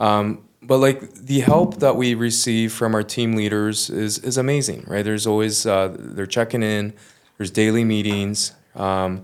Um, 0.00 0.42
but 0.60 0.78
like 0.78 1.14
the 1.14 1.38
help 1.38 1.78
that 1.78 1.94
we 1.94 2.14
receive 2.16 2.72
from 2.72 2.96
our 2.96 3.04
team 3.04 3.36
leaders 3.36 3.90
is 3.90 4.18
is 4.18 4.36
amazing, 4.36 4.82
right? 4.88 5.04
There's 5.04 5.24
always 5.24 5.66
uh, 5.66 5.94
they're 5.96 6.26
checking 6.26 6.64
in. 6.64 6.94
There's 7.36 7.52
daily 7.52 7.84
meetings. 7.84 8.50
Um, 8.74 9.22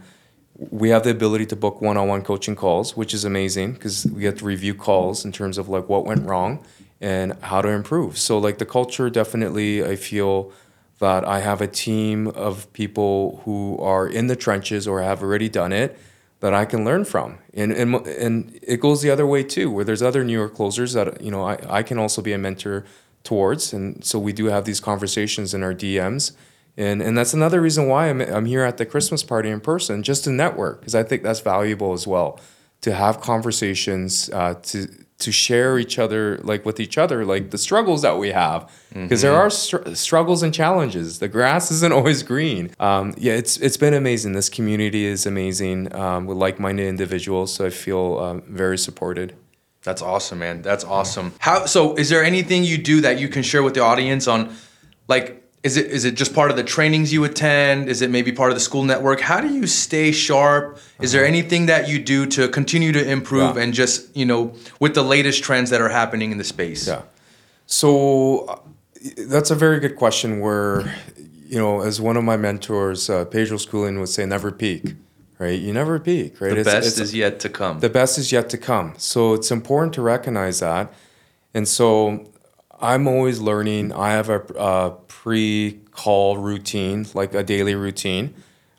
we 0.56 0.90
have 0.90 1.02
the 1.02 1.10
ability 1.10 1.46
to 1.46 1.56
book 1.56 1.80
one-on-one 1.80 2.22
coaching 2.22 2.54
calls, 2.54 2.96
which 2.96 3.12
is 3.12 3.24
amazing 3.24 3.72
because 3.72 4.06
we 4.06 4.20
get 4.20 4.38
to 4.38 4.44
review 4.44 4.76
calls 4.76 5.24
in 5.24 5.32
terms 5.32 5.58
of 5.58 5.68
like 5.68 5.88
what 5.88 6.04
went 6.04 6.24
wrong 6.24 6.64
and 7.00 7.32
how 7.42 7.60
to 7.62 7.68
improve. 7.68 8.16
So 8.16 8.38
like 8.38 8.58
the 8.58 8.64
culture 8.64 9.10
definitely 9.10 9.84
I 9.84 9.96
feel 9.96 10.52
that 11.00 11.26
I 11.26 11.40
have 11.40 11.60
a 11.60 11.66
team 11.66 12.28
of 12.28 12.72
people 12.72 13.42
who 13.44 13.78
are 13.78 14.06
in 14.06 14.28
the 14.28 14.36
trenches 14.36 14.86
or 14.86 15.02
have 15.02 15.22
already 15.22 15.48
done 15.48 15.72
it. 15.72 15.98
that 16.40 16.52
I 16.52 16.66
can 16.66 16.84
learn 16.84 17.06
from. 17.06 17.38
And, 17.54 17.72
and, 17.72 17.94
and 18.06 18.58
it 18.62 18.78
goes 18.78 19.00
the 19.00 19.10
other 19.10 19.26
way 19.26 19.42
too, 19.42 19.70
where 19.70 19.82
there's 19.82 20.02
other 20.02 20.22
newer 20.22 20.50
closers 20.50 20.92
that, 20.92 21.22
you 21.22 21.30
know, 21.30 21.42
I, 21.42 21.58
I 21.78 21.82
can 21.82 21.98
also 21.98 22.20
be 22.20 22.34
a 22.34 22.38
mentor 22.38 22.84
towards. 23.22 23.72
And 23.72 24.04
so 24.04 24.18
we 24.18 24.34
do 24.34 24.46
have 24.46 24.66
these 24.66 24.78
conversations 24.78 25.54
in 25.54 25.62
our 25.62 25.72
DMs. 25.72 26.32
And, 26.76 27.00
and 27.00 27.16
that's 27.16 27.32
another 27.32 27.62
reason 27.62 27.88
why 27.88 28.10
I'm, 28.10 28.20
I'm 28.20 28.44
here 28.44 28.62
at 28.62 28.76
the 28.76 28.84
Christmas 28.84 29.22
party 29.22 29.48
in 29.48 29.60
person, 29.60 30.02
just 30.02 30.24
to 30.24 30.30
network, 30.30 30.80
because 30.80 30.94
I 30.94 31.02
think 31.02 31.22
that's 31.22 31.40
valuable 31.40 31.94
as 31.94 32.06
well, 32.06 32.38
to 32.82 32.92
have 32.92 33.22
conversations, 33.22 34.28
uh, 34.30 34.54
to, 34.64 34.88
to 35.18 35.30
share 35.30 35.78
each 35.78 35.98
other 35.98 36.38
like 36.42 36.66
with 36.66 36.80
each 36.80 36.98
other 36.98 37.24
like 37.24 37.50
the 37.50 37.58
struggles 37.58 38.02
that 38.02 38.18
we 38.18 38.30
have. 38.30 38.70
Because 38.92 39.22
there 39.22 39.34
are 39.34 39.50
str- 39.50 39.94
struggles 39.94 40.42
and 40.42 40.52
challenges. 40.52 41.18
The 41.18 41.28
grass 41.28 41.70
isn't 41.70 41.92
always 41.98 42.22
green. 42.22 42.72
Um, 42.80 43.14
yeah 43.16 43.34
it's 43.34 43.56
it's 43.58 43.76
been 43.76 43.94
amazing. 43.94 44.32
This 44.32 44.48
community 44.48 45.04
is 45.04 45.26
amazing 45.26 45.94
um, 45.94 46.26
with 46.26 46.36
like-minded 46.36 46.86
individuals 46.86 47.54
so 47.54 47.66
i 47.66 47.70
feel 47.70 48.18
um, 48.18 48.42
very 48.48 48.78
supported. 48.78 49.34
That's 49.82 50.00
awesome, 50.00 50.38
man. 50.38 50.62
That's 50.62 50.82
awesome. 50.82 51.34
How 51.38 51.66
so 51.66 51.94
is 51.94 52.08
there 52.08 52.24
anything 52.24 52.64
you 52.64 52.78
do 52.78 53.02
that 53.02 53.18
you 53.18 53.28
can 53.28 53.42
share 53.42 53.62
with 53.62 53.74
the 53.74 53.80
audience 53.80 54.26
on 54.26 54.56
like 55.08 55.43
is 55.64 55.76
it 55.76 55.86
is 55.86 56.04
it 56.04 56.14
just 56.14 56.34
part 56.34 56.50
of 56.50 56.56
the 56.56 56.62
trainings 56.62 57.12
you 57.12 57.24
attend? 57.24 57.88
Is 57.88 58.02
it 58.02 58.10
maybe 58.10 58.30
part 58.32 58.50
of 58.52 58.56
the 58.58 58.64
Skool 58.68 58.84
network? 58.84 59.20
How 59.20 59.40
do 59.40 59.48
you 59.52 59.66
stay 59.66 60.12
sharp? 60.12 60.78
Is 61.00 61.10
there 61.12 61.24
anything 61.24 61.66
that 61.66 61.88
you 61.88 61.98
do 61.98 62.26
to 62.36 62.48
continue 62.48 62.92
to 62.92 63.02
improve 63.16 63.56
Yeah. 63.56 63.62
and 63.62 63.72
just, 63.74 64.14
you 64.14 64.26
know, 64.26 64.54
with 64.78 64.94
the 64.94 65.02
latest 65.02 65.42
trends 65.42 65.70
that 65.70 65.80
are 65.80 65.88
happening 65.88 66.30
in 66.32 66.38
the 66.38 66.44
space? 66.44 66.86
Yeah. 66.86 67.02
So 67.66 68.44
uh, 68.46 68.58
that's 69.26 69.50
a 69.50 69.54
very 69.54 69.80
good 69.80 69.96
question. 69.96 70.40
Where, 70.40 70.94
you 71.48 71.58
know, 71.58 71.80
as 71.80 72.00
one 72.00 72.16
of 72.18 72.24
my 72.24 72.36
mentors, 72.36 73.08
uh, 73.08 73.24
Bedros 73.24 73.66
Keuilian 73.68 73.98
would 74.00 74.08
say, 74.10 74.26
never 74.26 74.50
peak, 74.50 74.94
right? 75.38 75.58
You 75.58 75.72
never 75.72 75.98
peak, 75.98 76.40
right? 76.40 76.54
The 76.54 76.64
best 76.64 77.00
is 77.00 77.14
yet 77.14 77.40
to 77.40 77.48
come. 77.48 77.80
the 77.80 77.88
best 77.88 78.18
is 78.18 78.32
yet 78.32 78.50
to 78.50 78.58
come. 78.58 78.94
So 78.98 79.32
it's 79.32 79.50
important 79.50 79.94
to 79.94 80.02
recognize 80.02 80.60
that. 80.60 80.92
And 81.54 81.66
so 81.66 82.26
I'm 82.80 83.06
always 83.06 83.40
learning. 83.40 83.92
I 83.92 84.10
have 84.10 84.28
a, 84.28 84.40
a 84.56 84.90
pre-call 85.08 86.38
routine, 86.38 87.06
like 87.14 87.34
a 87.34 87.42
daily 87.42 87.74
routine. 87.74 88.34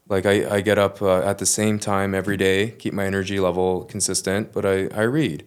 Like 0.08 0.26
I, 0.26 0.58
I 0.58 0.62
get 0.62 0.78
up 0.78 1.02
uh, 1.02 1.22
at 1.22 1.40
the 1.40 1.46
same 1.46 1.80
time 1.80 2.14
every 2.14 2.38
day, 2.38 2.72
keep 2.72 2.94
my 2.94 3.06
energy 3.06 3.40
level 3.40 3.86
consistent, 3.86 4.54
but 4.54 4.66
I, 4.66 4.88
I 4.88 5.04
read. 5.04 5.46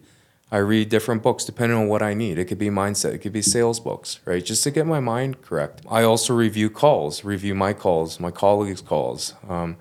I 0.51 0.57
read 0.57 0.89
different 0.89 1.21
books 1.21 1.45
depending 1.45 1.77
on 1.77 1.87
what 1.87 2.01
I 2.01 2.13
need. 2.13 2.39
It 2.39 2.45
could 2.45 2.57
be 2.57 2.69
mindset, 2.69 3.13
it 3.13 3.19
could 3.19 3.31
be 3.31 3.41
sales 3.41 3.79
books, 3.79 4.19
right? 4.25 4.43
Just 4.43 4.63
to 4.63 4.71
get 4.71 4.85
my 4.85 4.99
mind 4.99 5.41
correct. 5.41 5.81
I 5.89 6.03
also 6.03 6.33
review 6.33 6.69
calls, 6.69 7.23
review 7.23 7.53
my 7.55 7.71
calls, 7.71 8.19
my 8.19 8.31
colleagues' 8.31 8.81
calls. 8.81 9.35
Um, 9.47 9.77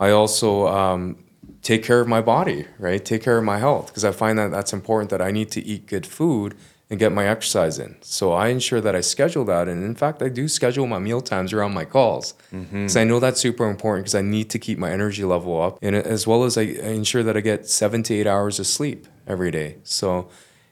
I 0.00 0.10
also 0.10 0.66
um, 0.66 1.24
take 1.62 1.84
care 1.84 2.00
of 2.00 2.08
my 2.08 2.22
body, 2.22 2.66
right? 2.78 3.04
Take 3.04 3.22
care 3.22 3.38
of 3.38 3.44
my 3.44 3.58
health 3.58 3.88
because 3.88 4.04
I 4.04 4.12
find 4.12 4.38
that 4.38 4.50
that's 4.50 4.72
important 4.72 5.10
that 5.10 5.20
I 5.20 5.30
need 5.30 5.50
to 5.52 5.64
eat 5.64 5.86
good 5.86 6.06
food 6.06 6.56
and 6.90 6.98
get 6.98 7.12
my 7.12 7.28
exercise 7.28 7.78
in. 7.78 7.96
So 8.00 8.32
I 8.32 8.48
ensure 8.48 8.80
that 8.80 8.96
I 8.96 9.02
schedule 9.02 9.44
that. 9.44 9.68
And 9.68 9.84
in 9.84 9.94
fact, 9.94 10.22
I 10.22 10.28
do 10.28 10.48
schedule 10.48 10.86
my 10.86 10.98
meal 10.98 11.20
times 11.20 11.52
around 11.52 11.74
my 11.74 11.84
calls 11.84 12.34
because 12.50 12.96
I 12.96 13.04
know 13.04 13.20
that's 13.20 13.40
super 13.40 13.68
important 13.68 14.06
because 14.06 14.14
I 14.14 14.22
need 14.22 14.48
to 14.50 14.58
keep 14.58 14.78
my 14.78 14.90
energy 14.90 15.24
level 15.24 15.60
up. 15.60 15.78
And 15.82 15.94
as 15.94 16.26
well 16.26 16.44
as 16.44 16.56
I, 16.56 16.62
I 16.62 16.92
ensure 16.94 17.22
that 17.22 17.36
I 17.36 17.40
get 17.40 17.68
seven 17.68 18.02
to 18.04 18.14
eight 18.14 18.26
hours 18.26 18.58
of 18.58 18.66
sleep 18.66 19.06
every 19.26 19.50
day. 19.50 19.76
So 19.82 20.28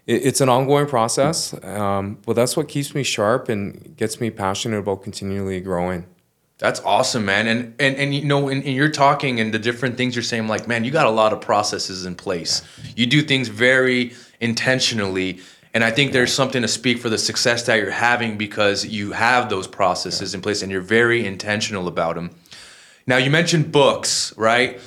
it, 0.07 0.27
it's 0.27 0.41
an 0.41 0.49
ongoing 0.49 0.87
process, 0.87 1.55
um, 1.63 2.19
but 2.25 2.35
that's 2.35 2.57
what 2.57 2.69
keeps 2.69 2.95
me 2.95 3.03
sharp 3.03 3.49
and 3.51 3.95
gets 3.97 4.21
me 4.21 4.31
passionate 4.31 4.79
about 4.79 5.03
continually 5.03 5.61
growing. 5.61 6.07
That's 6.59 6.81
awesome, 6.81 7.27
man. 7.27 7.47
And 7.49 7.75
and 7.79 7.97
and 7.97 8.15
you 8.15 8.25
know, 8.25 8.49
and, 8.49 8.65
and 8.65 8.75
you're 8.75 8.89
talking 8.89 9.41
and 9.41 9.53
the 9.53 9.59
different 9.59 9.99
things 9.99 10.17
you're 10.17 10.23
saying, 10.23 10.49
like, 10.49 10.67
man, 10.67 10.85
you 10.85 10.91
got 10.91 11.05
a 11.05 11.11
lot 11.11 11.35
of 11.35 11.43
processes 11.43 12.07
in 12.07 12.15
place. 12.15 12.63
You 12.97 13.05
do 13.05 13.21
things 13.21 13.49
very 13.49 14.15
intentionally. 14.41 15.41
And 15.75 15.85
I 15.85 15.91
think 15.91 16.13
there's 16.13 16.33
something 16.33 16.63
to 16.63 16.69
speak 16.69 16.99
for 16.99 17.09
the 17.11 17.19
success 17.19 17.67
that 17.67 17.77
you're 17.77 17.91
having 17.91 18.39
because 18.39 18.87
you 18.87 19.13
have 19.13 19.51
those 19.51 19.67
processes 19.67 20.35
in 20.35 20.41
place 20.41 20.63
and 20.63 20.73
you're 20.73 20.81
very 20.81 21.27
intentional 21.27 21.87
about 21.87 22.15
them. 22.15 22.31
Now, 23.07 23.19
you 23.19 23.31
mentioned 23.31 23.73
books, 23.73 24.33
right? 24.39 24.81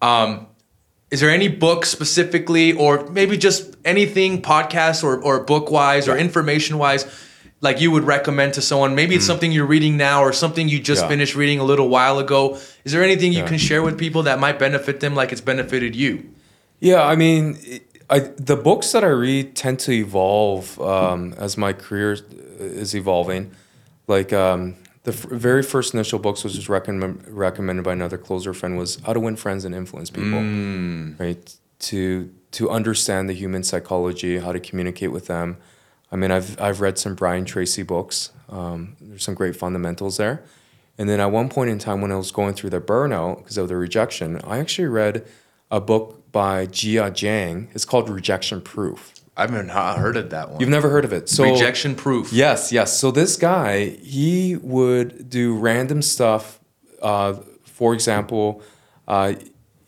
Um, 0.00 0.46
is 1.10 1.20
there 1.20 1.30
any 1.30 1.48
book 1.48 1.84
specifically, 1.84 2.72
or 2.72 3.08
maybe 3.10 3.36
just 3.36 3.76
anything, 3.84 4.40
podcast 4.42 5.04
or, 5.04 5.20
or 5.22 5.40
book 5.44 5.70
wise 5.70 6.08
or 6.08 6.16
information 6.16 6.78
wise, 6.78 7.06
like 7.60 7.80
you 7.80 7.90
would 7.90 8.04
recommend 8.04 8.54
to 8.54 8.62
someone? 8.62 8.94
Maybe 8.94 9.14
it's 9.14 9.26
something 9.26 9.50
you're 9.52 9.66
reading 9.66 9.96
now 9.96 10.22
or 10.22 10.32
something 10.32 10.68
you 10.68 10.78
just. 10.80 11.02
Yeah. 11.02 11.08
finished 11.08 11.34
reading 11.36 11.58
a 11.58 11.64
little 11.64 11.88
while 11.88 12.18
ago. 12.18 12.58
Is 12.84 12.92
there 12.92 13.02
anything 13.04 13.32
you 13.32 13.40
Yeah. 13.40 13.48
can 13.48 13.58
share 13.58 13.82
with 13.82 13.98
people 13.98 14.24
that 14.24 14.38
might 14.38 14.58
benefit 14.58 15.00
them 15.00 15.14
like 15.14 15.32
it's 15.32 15.40
benefited 15.40 15.94
you? 15.96 16.30
Yeah, 16.80 17.02
I 17.02 17.14
mean, 17.16 17.58
I, 18.08 18.20
the 18.20 18.56
books 18.56 18.92
that 18.92 19.02
I 19.02 19.08
read 19.08 19.56
tend 19.56 19.80
to 19.80 19.92
evolve 19.92 20.80
um, 20.80 21.34
as 21.38 21.56
my 21.56 21.72
career 21.72 22.18
is 22.58 22.94
evolving. 22.94 23.50
Like 24.06 24.32
um, 24.32 24.76
the 25.02 25.12
f- 25.12 25.26
very 25.30 25.62
first 25.62 25.92
initial 25.94 26.18
books, 26.18 26.44
which 26.44 26.54
was 26.54 26.68
recommend, 26.68 27.26
recommended 27.28 27.84
by 27.84 27.92
another 27.92 28.18
closer 28.18 28.54
friend, 28.54 28.78
was 28.78 29.00
How 29.04 29.12
to 29.12 29.20
Win 29.20 29.36
Friends 29.36 29.64
and 29.64 29.74
Influence 29.74 30.10
People. 30.10 30.38
Right 31.18 31.56
to 31.78 32.32
to 32.52 32.70
understand 32.70 33.28
the 33.28 33.34
human 33.34 33.62
psychology, 33.62 34.38
how 34.38 34.52
to 34.52 34.60
communicate 34.60 35.12
with 35.12 35.26
them. 35.26 35.56
I 36.12 36.16
mean, 36.16 36.30
I've 36.30 36.60
I've 36.60 36.80
read 36.80 36.98
some 36.98 37.14
Brian 37.14 37.44
Tracy 37.44 37.82
books. 37.82 38.30
Um, 38.48 38.96
there's 39.00 39.24
some 39.24 39.34
great 39.34 39.56
fundamentals 39.56 40.16
there. 40.16 40.44
And 40.98 41.08
then 41.08 41.20
at 41.20 41.30
one 41.30 41.48
point 41.48 41.70
in 41.70 41.78
time, 41.78 42.00
when 42.00 42.12
I 42.12 42.16
was 42.16 42.30
going 42.30 42.54
through 42.54 42.70
the 42.70 42.80
burnout 42.80 43.38
because 43.38 43.58
of 43.58 43.68
the 43.68 43.76
rejection, 43.76 44.40
I 44.44 44.58
actually 44.58 44.88
read 44.88 45.26
a 45.70 45.80
book 45.80 46.25
by 46.36 46.66
Jia 46.66 47.10
Jiang. 47.10 47.68
It's 47.74 47.86
called 47.86 48.10
Rejection 48.10 48.60
Proof. 48.60 49.14
I've 49.38 49.50
not 49.50 49.96
heard 49.96 50.18
of 50.18 50.28
that 50.28 50.50
one. 50.50 50.60
You've 50.60 50.68
never 50.68 50.90
heard 50.90 51.06
of 51.06 51.14
it. 51.14 51.30
So 51.30 51.44
Rejection 51.44 51.94
proof. 51.94 52.30
Yes, 52.30 52.70
yes. 52.70 52.98
So 52.98 53.10
this 53.10 53.38
guy, 53.38 53.86
he 54.02 54.56
would 54.56 55.30
do 55.30 55.56
random 55.56 56.02
stuff. 56.02 56.60
Uh, 57.00 57.36
for 57.64 57.94
example, 57.94 58.60
uh, 59.08 59.32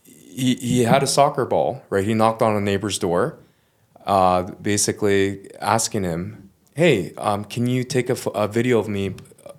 he, 0.03 0.55
he 0.55 0.79
had 0.85 1.03
a 1.03 1.07
soccer 1.07 1.45
ball, 1.45 1.83
right? 1.91 2.03
He 2.03 2.15
knocked 2.15 2.41
on 2.41 2.55
a 2.55 2.61
neighbor's 2.61 2.97
door, 2.97 3.37
uh, 4.07 4.41
basically 4.59 5.53
asking 5.61 6.03
him, 6.03 6.49
"Hey, 6.73 7.13
um, 7.13 7.45
can 7.45 7.67
you 7.67 7.83
take 7.83 8.09
a, 8.09 8.17
a 8.31 8.47
video 8.47 8.79
of 8.79 8.87
me 8.87 9.13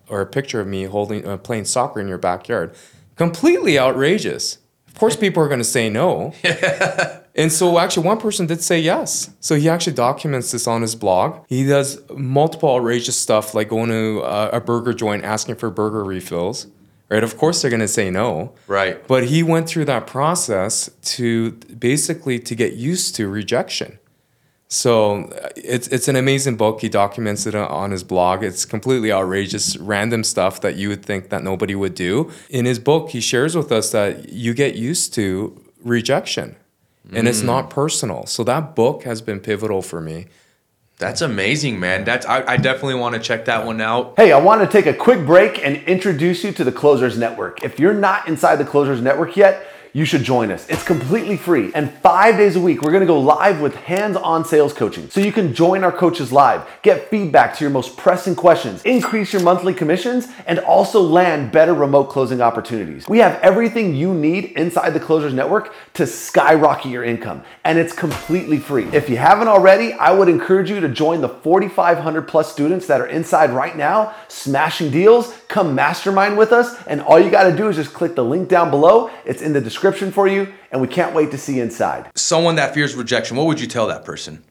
or 0.08 0.20
a 0.20 0.26
picture 0.26 0.60
of 0.60 0.66
me 0.66 0.84
holding 0.86 1.24
uh, 1.24 1.36
playing 1.36 1.66
soccer 1.66 2.00
in 2.00 2.08
your 2.08 2.18
backyard?" 2.18 2.74
Completely 3.14 3.78
outrageous. 3.78 4.58
Of 4.90 4.98
course, 4.98 5.16
people 5.16 5.42
are 5.42 5.48
going 5.48 5.60
to 5.60 5.64
say 5.64 5.88
no. 5.88 6.34
And 7.34 7.52
so 7.52 7.78
actually 7.78 8.06
one 8.06 8.18
person 8.18 8.46
did 8.46 8.60
say 8.60 8.80
yes. 8.80 9.30
So 9.40 9.54
he 9.54 9.68
actually 9.68 9.94
documents 9.94 10.50
this 10.50 10.66
on 10.66 10.82
his 10.82 10.94
blog. 10.94 11.44
He 11.48 11.64
does 11.64 12.00
multiple 12.10 12.68
outrageous 12.68 13.16
stuff 13.16 13.54
like 13.54 13.68
going 13.68 13.88
to 13.90 14.20
a, 14.22 14.56
a 14.56 14.60
burger 14.60 14.92
joint 14.92 15.24
asking 15.24 15.54
for 15.54 15.70
burger 15.70 16.02
refills. 16.02 16.66
Right? 17.08 17.24
Of 17.24 17.38
course 17.38 17.62
they're 17.62 17.70
going 17.70 17.80
to 17.80 17.88
say 17.88 18.10
no. 18.10 18.52
Right. 18.66 19.06
But 19.06 19.28
he 19.28 19.42
went 19.42 19.68
through 19.68 19.84
that 19.86 20.06
process 20.06 20.90
to 21.02 21.52
basically 21.52 22.38
to 22.40 22.54
get 22.54 22.74
used 22.74 23.14
to 23.16 23.28
rejection. 23.28 23.99
So 24.72 25.24
uh, 25.24 25.48
it's 25.56 25.88
it's 25.88 26.06
an 26.06 26.14
amazing 26.14 26.56
book. 26.56 26.80
He 26.80 26.88
documents 26.88 27.44
it 27.44 27.56
on 27.56 27.90
his 27.90 28.04
blog. 28.04 28.44
It's 28.44 28.64
completely 28.64 29.12
outrageous, 29.12 29.76
random 29.76 30.22
stuff 30.22 30.60
that 30.60 30.76
you 30.76 30.88
would 30.88 31.04
think 31.04 31.28
that 31.30 31.42
nobody 31.42 31.74
would 31.74 31.96
do. 31.96 32.30
In 32.48 32.66
his 32.66 32.78
book, 32.78 33.10
he 33.10 33.20
shares 33.20 33.56
with 33.56 33.72
us 33.72 33.90
that 33.90 34.32
you 34.32 34.54
get 34.54 34.76
used 34.76 35.12
to 35.14 35.60
rejection, 35.82 36.54
and 37.12 37.26
it's 37.26 37.42
not 37.42 37.68
personal. 37.68 38.26
So 38.26 38.44
that 38.44 38.76
book 38.76 39.02
has 39.02 39.20
been 39.20 39.40
pivotal 39.40 39.82
for 39.82 40.00
me. 40.00 40.26
That's 40.98 41.22
amazing, 41.22 41.80
man. 41.80 42.04
That's 42.04 42.24
I, 42.24 42.44
I 42.46 42.56
definitely 42.56 42.94
want 42.94 43.16
to 43.16 43.20
check 43.20 43.46
that 43.46 43.66
one 43.66 43.80
out. 43.80 44.14
Hey, 44.18 44.30
I 44.30 44.38
want 44.38 44.60
to 44.60 44.68
take 44.68 44.86
a 44.86 44.94
quick 44.94 45.26
break 45.26 45.58
and 45.64 45.78
introduce 45.88 46.44
you 46.44 46.52
to 46.52 46.62
the 46.62 46.70
Closers 46.70 47.18
Network. 47.18 47.64
If 47.64 47.80
you're 47.80 47.94
not 47.94 48.28
inside 48.28 48.56
the 48.56 48.66
Closers 48.66 49.00
Network 49.00 49.34
yet, 49.34 49.66
you 49.92 50.04
should 50.04 50.22
join 50.22 50.50
us. 50.52 50.68
It's 50.68 50.84
completely 50.84 51.36
free. 51.36 51.72
And 51.74 51.92
five 51.94 52.36
days 52.36 52.56
a 52.56 52.60
week, 52.60 52.82
we're 52.82 52.92
gonna 52.92 53.06
go 53.06 53.18
live 53.18 53.60
with 53.60 53.74
hands 53.74 54.16
on 54.16 54.44
sales 54.44 54.72
coaching. 54.72 55.10
So 55.10 55.20
you 55.20 55.32
can 55.32 55.52
join 55.52 55.82
our 55.82 55.92
coaches 55.92 56.32
live, 56.32 56.62
get 56.82 57.08
feedback 57.08 57.56
to 57.56 57.64
your 57.64 57.70
most 57.70 57.96
pressing 57.96 58.36
questions, 58.36 58.82
increase 58.84 59.32
your 59.32 59.42
monthly 59.42 59.74
commissions, 59.74 60.28
and 60.46 60.60
also 60.60 61.00
land 61.00 61.50
better 61.50 61.74
remote 61.74 62.04
closing 62.04 62.40
opportunities. 62.40 63.08
We 63.08 63.18
have 63.18 63.40
everything 63.40 63.94
you 63.94 64.14
need 64.14 64.52
inside 64.52 64.90
the 64.90 65.00
Closers 65.00 65.34
Network 65.34 65.74
to 65.94 66.06
skyrocket 66.06 66.90
your 66.90 67.04
income. 67.04 67.42
And 67.64 67.78
it's 67.78 67.92
completely 67.92 68.58
free. 68.58 68.84
If 68.92 69.08
you 69.08 69.16
haven't 69.16 69.48
already, 69.48 69.92
I 69.94 70.12
would 70.12 70.28
encourage 70.28 70.70
you 70.70 70.80
to 70.80 70.88
join 70.88 71.20
the 71.20 71.28
4,500 71.28 72.22
plus 72.28 72.52
students 72.52 72.86
that 72.86 73.00
are 73.00 73.06
inside 73.06 73.50
right 73.50 73.76
now, 73.76 74.14
smashing 74.28 74.90
deals. 74.90 75.34
Come 75.48 75.74
mastermind 75.74 76.38
with 76.38 76.52
us. 76.52 76.80
And 76.86 77.00
all 77.00 77.18
you 77.18 77.30
gotta 77.30 77.56
do 77.56 77.68
is 77.68 77.76
just 77.76 77.92
click 77.92 78.14
the 78.14 78.24
link 78.24 78.48
down 78.48 78.70
below. 78.70 79.10
It's 79.24 79.42
in 79.42 79.52
the 79.52 79.60
description 79.60 79.79
for 79.80 80.28
you. 80.28 80.52
And 80.70 80.80
we 80.80 80.88
can't 80.88 81.14
wait 81.14 81.30
to 81.32 81.38
see 81.38 81.56
you 81.56 81.62
inside. 81.62 82.10
Someone 82.14 82.54
that 82.56 82.74
fears 82.74 82.94
rejection, 82.94 83.36
what 83.36 83.46
would 83.46 83.60
you 83.60 83.66
tell 83.66 83.86
that 83.88 84.04
person? 84.04 84.44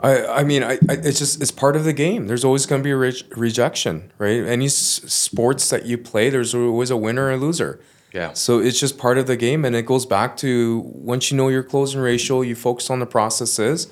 I, 0.00 0.26
I 0.26 0.44
mean, 0.44 0.62
I, 0.62 0.74
I, 0.74 0.78
it's 0.88 1.18
just 1.18 1.42
it's 1.42 1.50
part 1.50 1.74
of 1.74 1.84
the 1.84 1.92
game. 1.92 2.28
There's 2.28 2.44
always 2.44 2.66
going 2.66 2.80
to 2.80 2.84
be 2.84 2.92
a 2.92 2.96
re- 2.96 3.22
rejection, 3.36 4.12
right? 4.18 4.44
Any 4.44 4.66
s- 4.66 4.74
sports 4.74 5.70
that 5.70 5.86
you 5.86 5.98
play, 5.98 6.30
there's 6.30 6.54
always 6.54 6.90
a 6.90 6.96
winner 6.96 7.30
and 7.30 7.42
a 7.42 7.44
loser. 7.44 7.80
Yeah. 8.12 8.32
So 8.32 8.60
it's 8.60 8.78
just 8.78 8.96
part 8.96 9.18
of 9.18 9.26
the 9.26 9.36
game, 9.36 9.64
and 9.64 9.74
it 9.74 9.86
goes 9.86 10.06
back 10.06 10.36
to 10.38 10.82
once 10.86 11.30
you 11.30 11.36
know 11.36 11.48
your 11.48 11.64
closing 11.64 12.00
ratio, 12.00 12.42
you 12.42 12.54
focus 12.54 12.90
on 12.90 13.00
the 13.00 13.06
processes. 13.06 13.88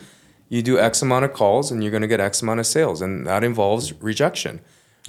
You 0.49 0.63
do 0.63 0.79
X 0.79 1.03
amount 1.03 1.25
of 1.25 1.33
calls, 1.33 1.73
and 1.73 1.83
you're 1.83 1.91
going 1.91 2.03
to 2.03 2.09
get 2.09 2.21
X 2.21 2.41
amount 2.41 2.61
of 2.61 2.67
sales, 2.67 3.03
and 3.03 3.27
that 3.27 3.43
involves 3.43 3.93
rejection. 4.01 4.61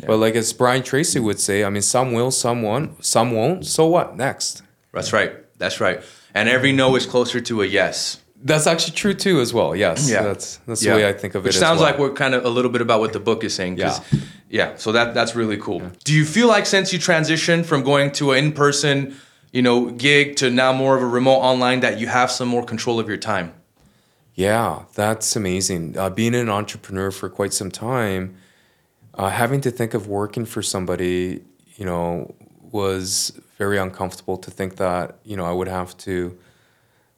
But 0.06 0.18
like 0.18 0.36
as 0.36 0.52
Brian 0.52 0.84
Tracy 0.84 1.20
would 1.20 1.40
say, 1.40 1.64
I 1.64 1.70
mean, 1.70 1.82
some 1.82 2.12
will, 2.12 2.32
some 2.32 2.62
won't, 2.64 3.06
some 3.06 3.32
won't. 3.32 3.66
So 3.66 3.86
what? 3.88 4.16
Next. 4.16 4.64
That's 4.94 5.14
right. 5.14 5.34
That's 5.58 5.80
right. 5.80 6.02
And 6.34 6.48
every 6.50 6.72
no 6.72 6.96
is 6.96 7.06
closer 7.06 7.40
to 7.42 7.62
a 7.62 7.66
yes. 7.66 8.22
That's 8.44 8.68
actually 8.68 8.94
true 8.96 9.14
too, 9.16 9.40
as 9.42 9.54
well. 9.54 9.76
Yes. 9.76 10.10
Yeah. 10.10 10.24
That's 10.24 10.58
that's 10.68 10.84
Yeah. 10.84 10.92
the 10.94 10.98
way 10.98 11.10
I 11.10 11.14
think 11.14 11.36
of 11.36 11.46
it. 11.46 11.50
as 11.50 11.60
sounds 11.60 11.80
well. 11.82 11.90
like 11.92 12.00
we're 12.00 12.14
kind 12.14 12.34
of 12.36 12.46
a 12.46 12.50
little 12.50 12.72
bit 12.72 12.82
about 12.82 13.00
what 13.00 13.14
the 13.14 13.20
book 13.20 13.44
is 13.44 13.54
saying. 13.56 13.78
yeah. 13.78 14.00
Yeah. 14.50 14.76
So 14.78 14.92
that 14.92 15.14
that's 15.14 15.36
really 15.36 15.58
cool. 15.58 15.82
Do 16.04 16.14
you 16.14 16.26
feel 16.26 16.48
like 16.48 16.66
since 16.66 16.94
you 16.94 17.00
transitioned 17.00 17.66
from 17.66 17.84
going 17.84 18.12
to 18.14 18.32
an 18.34 18.46
in-person, 18.46 19.16
you 19.52 19.62
know, 19.62 19.90
gig 19.90 20.36
to 20.38 20.50
now 20.52 20.72
more 20.74 20.96
of 20.96 21.02
a 21.02 21.08
remote 21.08 21.40
online, 21.40 21.80
that 21.82 22.00
you 22.00 22.08
have 22.08 22.30
some 22.32 22.48
more 22.48 22.64
control 22.64 23.00
of 23.00 23.08
your 23.08 23.18
time? 23.18 23.54
Yeah, 24.36 24.84
that's 24.94 25.36
amazing. 25.36 25.98
Uh, 25.98 26.12
being 26.12 26.36
an 26.36 26.48
entrepreneur 26.50 27.10
for 27.10 27.28
quite 27.30 27.54
some 27.54 27.72
time, 27.72 28.36
uh, 29.16 29.30
having 29.30 29.62
to 29.62 29.72
think 29.72 29.96
of 29.96 30.08
working 30.08 30.46
for 30.46 30.62
somebody, 30.62 31.42
you 31.76 31.86
know, 31.86 32.36
was 32.72 33.32
very 33.58 33.78
uncomfortable 33.78 34.38
to 34.38 34.52
think 34.52 34.76
that, 34.78 35.18
you 35.24 35.36
know, 35.36 35.46
I 35.46 35.52
would 35.52 35.68
have 35.68 35.98
to 36.00 36.38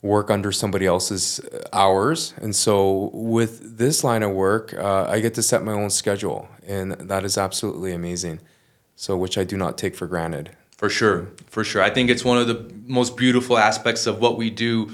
work 0.01 0.31
under 0.31 0.51
somebody 0.51 0.85
else's 0.85 1.41
hours. 1.73 2.33
And 2.37 2.55
so 2.55 3.09
with 3.13 3.77
this 3.77 4.03
line 4.03 4.23
of 4.23 4.31
work, 4.31 4.73
uh, 4.73 5.05
I 5.09 5.19
get 5.19 5.33
to 5.33 5.43
set 5.43 5.63
my 5.63 5.73
own 5.73 5.89
schedule, 5.89 6.47
and 6.65 6.93
that 6.93 7.25
is 7.25 7.37
absolutely 7.37 7.91
amazing. 7.93 8.39
So, 8.95 9.15
which 9.15 9.37
I 9.37 9.45
do 9.45 9.55
not 9.55 9.77
take 9.77 9.95
for 9.95 10.07
granted. 10.07 10.51
For 10.75 10.89
sure, 10.89 11.29
for 11.47 11.63
sure. 11.63 11.81
I 11.81 11.89
think 11.89 12.09
it's 12.09 12.25
one 12.25 12.37
of 12.37 12.47
the 12.47 12.69
most 12.85 13.15
beautiful 13.15 13.57
aspects 13.57 14.07
of 14.07 14.19
what 14.19 14.37
we 14.37 14.49
do 14.49 14.91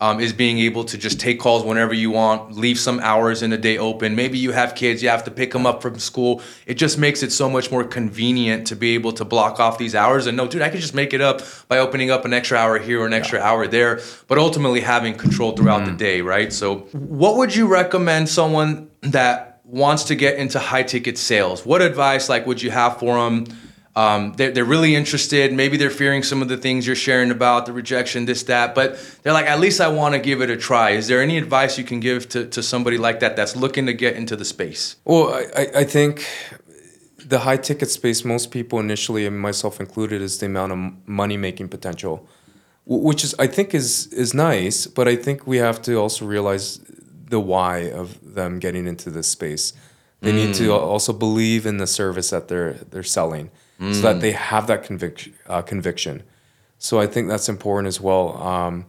um, 0.00 0.20
is 0.20 0.32
being 0.32 0.58
able 0.60 0.84
to 0.84 0.96
just 0.96 1.18
take 1.18 1.40
calls 1.40 1.64
whenever 1.64 1.92
you 1.92 2.10
want, 2.10 2.52
leave 2.52 2.78
some 2.78 3.00
hours 3.00 3.42
in 3.42 3.50
the 3.50 3.58
day 3.58 3.78
open. 3.78 4.14
Maybe 4.14 4.38
you 4.38 4.52
have 4.52 4.74
kids, 4.74 5.02
you 5.02 5.08
have 5.08 5.24
to 5.24 5.30
pick 5.30 5.52
them 5.52 5.66
up 5.66 5.82
from 5.82 5.98
school. 5.98 6.40
It 6.66 6.74
just 6.74 6.98
makes 6.98 7.22
it 7.22 7.32
so 7.32 7.50
much 7.50 7.70
more 7.72 7.82
convenient 7.82 8.66
to 8.68 8.76
be 8.76 8.94
able 8.94 9.12
to 9.12 9.24
block 9.24 9.58
off 9.58 9.76
these 9.76 9.94
hours 9.94 10.26
and 10.26 10.36
no, 10.36 10.46
dude, 10.46 10.62
I 10.62 10.68
can 10.68 10.80
just 10.80 10.94
make 10.94 11.12
it 11.12 11.20
up 11.20 11.42
by 11.66 11.78
opening 11.78 12.10
up 12.10 12.24
an 12.24 12.32
extra 12.32 12.58
hour 12.58 12.78
here 12.78 13.02
or 13.02 13.06
an 13.06 13.12
extra 13.12 13.40
hour 13.40 13.66
there, 13.66 14.00
but 14.28 14.38
ultimately 14.38 14.80
having 14.80 15.14
control 15.14 15.52
throughout 15.52 15.84
the 15.84 15.92
day, 15.92 16.20
right? 16.20 16.52
So, 16.52 16.78
what 16.92 17.36
would 17.36 17.54
you 17.54 17.66
recommend 17.66 18.28
someone 18.28 18.90
that 19.00 19.60
wants 19.64 20.04
to 20.04 20.14
get 20.14 20.38
into 20.38 20.58
high 20.58 20.82
ticket 20.84 21.18
sales? 21.18 21.66
What 21.66 21.82
advice 21.82 22.28
like 22.28 22.46
would 22.46 22.62
you 22.62 22.70
have 22.70 22.98
for 22.98 23.16
them? 23.16 23.46
Um, 23.96 24.32
they're, 24.36 24.52
they're 24.52 24.64
really 24.64 24.94
interested. 24.94 25.52
Maybe 25.52 25.76
they're 25.76 25.90
fearing 25.90 26.22
some 26.22 26.40
of 26.42 26.48
the 26.48 26.56
things 26.56 26.86
you're 26.86 26.94
sharing 26.94 27.30
about 27.30 27.66
the 27.66 27.72
rejection, 27.72 28.26
this, 28.26 28.44
that, 28.44 28.74
but 28.74 28.96
they're 29.22 29.32
like, 29.32 29.46
at 29.46 29.58
least 29.58 29.80
I 29.80 29.88
want 29.88 30.14
to 30.14 30.20
give 30.20 30.40
it 30.40 30.50
a 30.50 30.56
try. 30.56 30.90
Is 30.90 31.08
there 31.08 31.20
any 31.20 31.36
advice 31.36 31.76
you 31.78 31.84
can 31.84 31.98
give 31.98 32.28
to, 32.28 32.46
to 32.46 32.62
somebody 32.62 32.96
like 32.96 33.18
that 33.20 33.34
that's 33.34 33.56
looking 33.56 33.86
to 33.86 33.92
get 33.92 34.14
into 34.14 34.36
the 34.36 34.44
space? 34.44 34.96
Well, 35.04 35.34
I, 35.34 35.66
I- 35.74 35.84
think 35.84 36.24
the 37.18 37.40
high 37.40 37.56
ticket 37.56 37.90
space, 37.90 38.24
most 38.24 38.50
people 38.50 38.78
initially, 38.78 39.26
and 39.26 39.38
myself 39.40 39.80
included, 39.80 40.22
is 40.22 40.38
the 40.38 40.46
amount 40.46 40.72
of 40.72 41.08
money 41.08 41.36
making 41.36 41.68
potential, 41.68 42.26
which 42.86 43.24
is 43.24 43.34
I 43.38 43.46
think 43.48 43.74
is 43.74 44.06
is 44.12 44.32
nice. 44.32 44.86
But 44.86 45.08
I 45.08 45.16
think 45.16 45.46
we 45.46 45.56
have 45.58 45.82
to 45.82 45.96
also 45.96 46.24
realize 46.24 46.78
the 47.30 47.40
why 47.40 47.90
of 47.90 48.18
them 48.34 48.58
getting 48.58 48.86
into 48.86 49.10
this 49.10 49.28
space. 49.28 49.72
They 50.20 50.32
need 50.32 50.54
to 50.56 50.72
also 50.72 51.12
believe 51.12 51.64
in 51.66 51.76
the 51.76 51.86
service 51.86 52.30
that 52.30 52.48
they're 52.48 52.74
they're 52.90 53.02
selling, 53.02 53.50
so 53.80 54.00
that 54.02 54.20
they 54.20 54.32
have 54.32 54.66
that 54.66 54.82
conviction. 54.82 55.34
Uh, 55.46 55.62
conviction. 55.62 56.22
So 56.78 57.00
I 57.00 57.06
think 57.06 57.28
that's 57.28 57.48
important 57.48 57.88
as 57.88 58.00
well. 58.00 58.36
Um, 58.42 58.86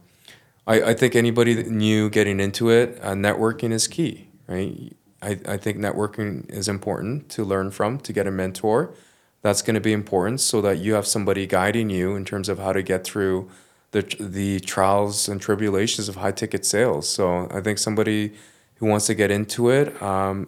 I, 0.66 0.82
I 0.82 0.94
think 0.94 1.16
anybody 1.16 1.54
that 1.54 1.68
new 1.68 2.10
getting 2.10 2.40
into 2.40 2.70
it, 2.70 3.00
uh, 3.02 3.14
networking 3.14 3.72
is 3.72 3.88
key, 3.88 4.30
right? 4.48 4.96
I, 5.22 5.40
I 5.48 5.58
think 5.58 5.78
networking 5.78 6.50
is 6.50 6.68
important 6.68 7.30
to 7.30 7.44
learn 7.44 7.72
from, 7.72 8.00
to 8.00 8.14
get 8.14 8.28
a 8.28 8.32
mentor. 8.32 8.94
That's 9.42 9.62
going 9.62 9.76
to 9.76 9.82
be 9.82 9.94
important 9.94 10.42
so 10.42 10.62
that 10.62 10.80
you 10.80 10.94
have 10.94 11.08
somebody 11.08 11.48
guiding 11.48 11.90
you 11.90 12.16
in 12.16 12.26
terms 12.26 12.50
of 12.50 12.60
how 12.60 12.74
to 12.74 12.82
get 12.82 13.04
through 13.04 13.50
the, 13.92 14.02
the 14.20 14.60
trials 14.60 15.28
and 15.28 15.42
tribulations 15.42 16.10
of 16.10 16.18
high 16.18 16.32
ticket 16.32 16.66
sales. 16.66 17.08
So 17.08 17.48
I 17.52 17.62
think 17.62 17.80
somebody 17.80 18.34
who 18.76 18.86
wants 18.86 19.08
to 19.08 19.16
get 19.16 19.32
into 19.32 19.70
it, 19.70 20.02
um, 20.02 20.48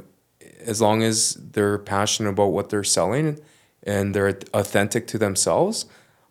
as 0.60 0.82
long 0.82 1.02
as 1.04 1.34
they're 1.36 1.80
passionate 1.80 2.30
about 2.30 2.48
what 2.48 2.70
they're 2.70 2.84
selling 2.84 3.40
and 3.84 4.14
they're 4.14 4.38
authentic 4.54 5.08
to 5.08 5.18
themselves, 5.18 5.86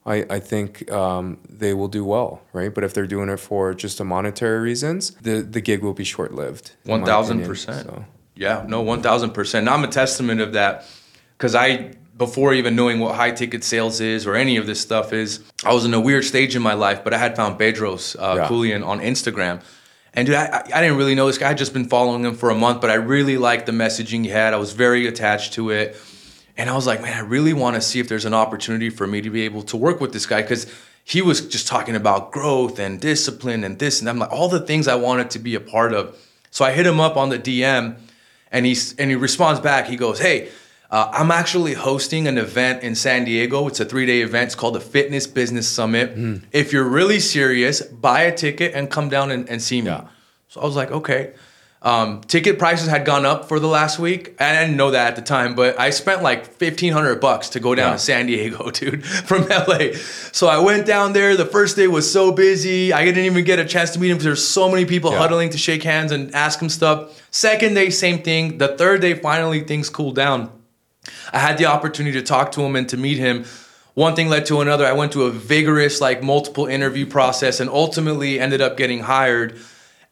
I, 0.07 0.25
I 0.31 0.41
think 0.41 0.91
um, 0.91 1.39
they 1.49 1.75
will 1.75 1.89
do 1.89 2.05
well, 2.05 2.43
right? 2.53 2.73
But 2.75 2.85
if 2.85 2.95
they're 2.95 3.07
doing 3.07 3.29
it 3.29 3.39
for 3.39 3.75
just 3.75 4.01
a 4.01 4.05
monetary 4.05 4.59
reasons, 4.61 5.11
the, 5.23 5.43
the 5.43 5.61
gig 5.61 5.83
will 5.83 5.93
be 5.93 6.05
short 6.05 6.33
lived. 6.33 6.73
One 6.85 7.05
thousand 7.05 7.45
percent. 7.45 7.91
Yeah, 8.35 8.65
no, 8.67 8.81
one 8.81 9.03
thousand 9.03 9.31
percent. 9.33 9.67
And 9.67 9.75
I'm 9.75 9.85
a 9.85 9.89
testament 9.89 10.41
of 10.41 10.55
that 10.55 10.87
because 11.37 11.55
I, 11.55 11.93
before 12.17 12.55
even 12.55 12.77
knowing 12.77 12.99
what 12.99 13.15
high 13.15 13.31
ticket 13.33 13.63
sales 13.63 14.01
is 14.01 14.27
or 14.27 14.35
any 14.35 14.57
of 14.57 14.67
this 14.67 14.81
stuff 14.81 15.13
is, 15.13 15.41
I 15.65 15.75
was 15.75 15.85
in 15.85 15.93
a 15.93 16.01
weird 16.01 16.25
stage 16.25 16.57
in 16.57 16.63
my 16.63 16.75
life. 16.75 17.05
But 17.05 17.13
I 17.13 17.19
had 17.19 17.37
found 17.37 17.59
Bedros 17.59 18.17
uh, 18.17 18.37
Yeah. 18.37 18.49
Keuilian 18.49 18.87
on 18.87 19.01
Instagram, 19.01 19.61
and 20.15 20.27
dude, 20.27 20.37
I, 20.37 20.63
I 20.75 20.81
didn't 20.81 20.97
really 20.97 21.15
know 21.15 21.27
this 21.27 21.37
guy. 21.37 21.49
I 21.49 21.51
would 21.51 21.59
just 21.59 21.75
been 21.75 21.89
following 21.89 22.25
him 22.25 22.35
for 22.35 22.49
a 22.49 22.55
month, 22.55 22.81
but 22.81 22.91
I 22.91 22.95
really 22.95 23.37
liked 23.37 23.67
the 23.67 23.73
messaging 23.73 24.25
he 24.25 24.31
had. 24.31 24.55
I 24.55 24.57
was 24.57 24.73
very 24.73 25.07
attached 25.07 25.53
to 25.55 25.71
it. 25.71 25.97
And 26.61 26.69
I 26.69 26.75
was 26.75 26.87
like, 26.87 27.01
man, 27.01 27.17
I 27.17 27.21
really 27.21 27.55
want 27.55 27.77
to 27.77 27.81
see 27.81 28.01
if 28.01 28.09
there's 28.09 28.27
an 28.27 28.35
opportunity 28.35 28.91
for 28.91 29.07
me 29.07 29.23
to 29.23 29.31
be 29.31 29.43
able 29.47 29.63
to 29.63 29.79
work 29.79 29.99
with 29.99 30.13
this 30.13 30.27
guy 30.27 30.43
because 30.43 30.71
he 31.05 31.23
was 31.23 31.47
just 31.49 31.67
talking 31.67 31.97
about 31.97 32.33
growth 32.33 32.79
and 32.79 33.01
discipline 33.01 33.65
and 33.65 33.79
this 33.79 34.01
and 34.01 34.11
I'm 34.11 34.19
like 34.19 34.31
all 34.31 34.51
the 34.51 34.61
things 34.61 34.87
I 34.87 34.97
wanted 34.97 35.31
to 35.31 35.39
be 35.39 35.55
a 35.55 35.61
part 35.61 35.95
of. 35.95 36.15
So 36.51 36.67
I 36.67 36.73
hit 36.73 36.87
him 36.87 37.01
up 37.01 37.17
on 37.17 37.31
the 37.31 37.39
DM, 37.39 37.97
and 38.53 38.67
he's 38.67 38.95
and 38.97 39.09
he 39.09 39.17
responds 39.17 39.59
back. 39.61 39.87
He 39.87 39.97
goes, 39.97 40.19
"Hey, 40.19 40.51
uh, 40.91 41.11
I'm 41.15 41.31
actually 41.31 41.73
hosting 41.73 42.27
an 42.29 42.37
event 42.37 42.83
in 42.83 42.95
San 42.95 43.25
Diego. 43.25 43.67
It's 43.67 43.81
a 43.81 43.87
three 43.87 44.05
day 44.05 44.21
event. 44.21 44.49
It's 44.49 44.55
called 44.55 44.75
the 44.75 44.81
Fitness 44.81 45.27
Business 45.27 45.67
Summit. 45.67 46.43
If 46.53 46.75
you're 46.75 46.89
really 46.89 47.21
serious, 47.21 47.81
buy 47.81 48.23
a 48.23 48.37
ticket 48.37 48.75
and 48.75 48.91
come 48.91 49.09
down 49.09 49.31
and, 49.31 49.49
and 49.49 49.63
see 49.63 49.81
me." 49.81 49.97
So 50.49 50.61
I 50.61 50.65
was 50.67 50.77
like, 50.77 50.91
"Okay." 50.91 51.33
Um, 51.83 52.21
ticket 52.21 52.59
prices 52.59 52.89
had 52.89 53.07
gone 53.07 53.25
up 53.25 53.49
for 53.49 53.59
the 53.59 53.67
last 53.67 53.99
week. 53.99 54.35
I 54.39 54.53
didn't 54.53 54.77
know 54.77 54.91
that 54.91 55.07
at 55.09 55.17
the 55.17 55.23
time, 55.23 55.55
but 55.55 55.81
I 55.81 55.89
spent 55.91 56.23
like 56.23 56.45
fifteen 56.47 56.93
hundred 56.93 57.21
bucks 57.23 57.49
to 57.51 57.61
go 57.61 57.75
down 57.75 57.89
Yeah. 57.89 57.93
to 57.95 57.99
San 57.99 58.27
Diego, 58.27 58.71
dude, 58.71 59.03
from 59.05 59.49
LA. 59.49 59.95
So 60.31 60.47
I 60.47 60.59
went 60.59 60.85
down 60.87 61.15
there. 61.15 61.37
The 61.39 61.47
first 61.47 61.77
day 61.77 61.89
was 61.89 62.11
so 62.11 62.33
busy. 62.33 62.93
I 62.93 63.03
didn't 63.07 63.25
even 63.25 63.45
get 63.45 63.59
a 63.59 63.65
chance 63.65 63.93
to 63.93 63.99
meet 63.99 64.11
him 64.11 64.17
because 64.19 64.25
there's 64.25 64.47
so 64.47 64.69
many 64.69 64.85
people 64.85 65.11
Yeah. 65.13 65.19
huddling 65.21 65.49
to 65.51 65.59
shake 65.59 65.83
hands 65.83 66.13
and 66.13 66.35
ask 66.35 66.61
him 66.61 66.69
stuff. 66.69 67.19
Second 67.31 67.73
day, 67.75 67.89
same 67.89 68.19
thing. 68.23 68.59
The 68.59 68.77
third 68.77 69.01
day, 69.01 69.15
finally 69.15 69.61
things 69.61 69.89
cooled 69.89 70.17
down. 70.17 70.51
I 71.33 71.39
had 71.39 71.57
the 71.57 71.65
opportunity 71.65 72.21
to 72.21 72.23
talk 72.27 72.53
to 72.53 72.61
him 72.63 72.77
and 72.77 72.87
to 72.91 72.99
meet 72.99 73.17
him. 73.17 73.47
One 73.95 74.15
thing 74.15 74.29
led 74.29 74.45
to 74.47 74.61
another. 74.61 74.85
I 74.87 74.93
went 74.93 75.13
to 75.13 75.23
a 75.25 75.31
vigorous, 75.31 75.99
like 76.01 76.23
multiple 76.23 76.67
interview 76.67 77.07
process 77.07 77.59
and 77.59 77.71
ultimately 77.71 78.39
ended 78.39 78.61
up 78.61 78.77
getting 78.77 79.01
hired 79.01 79.57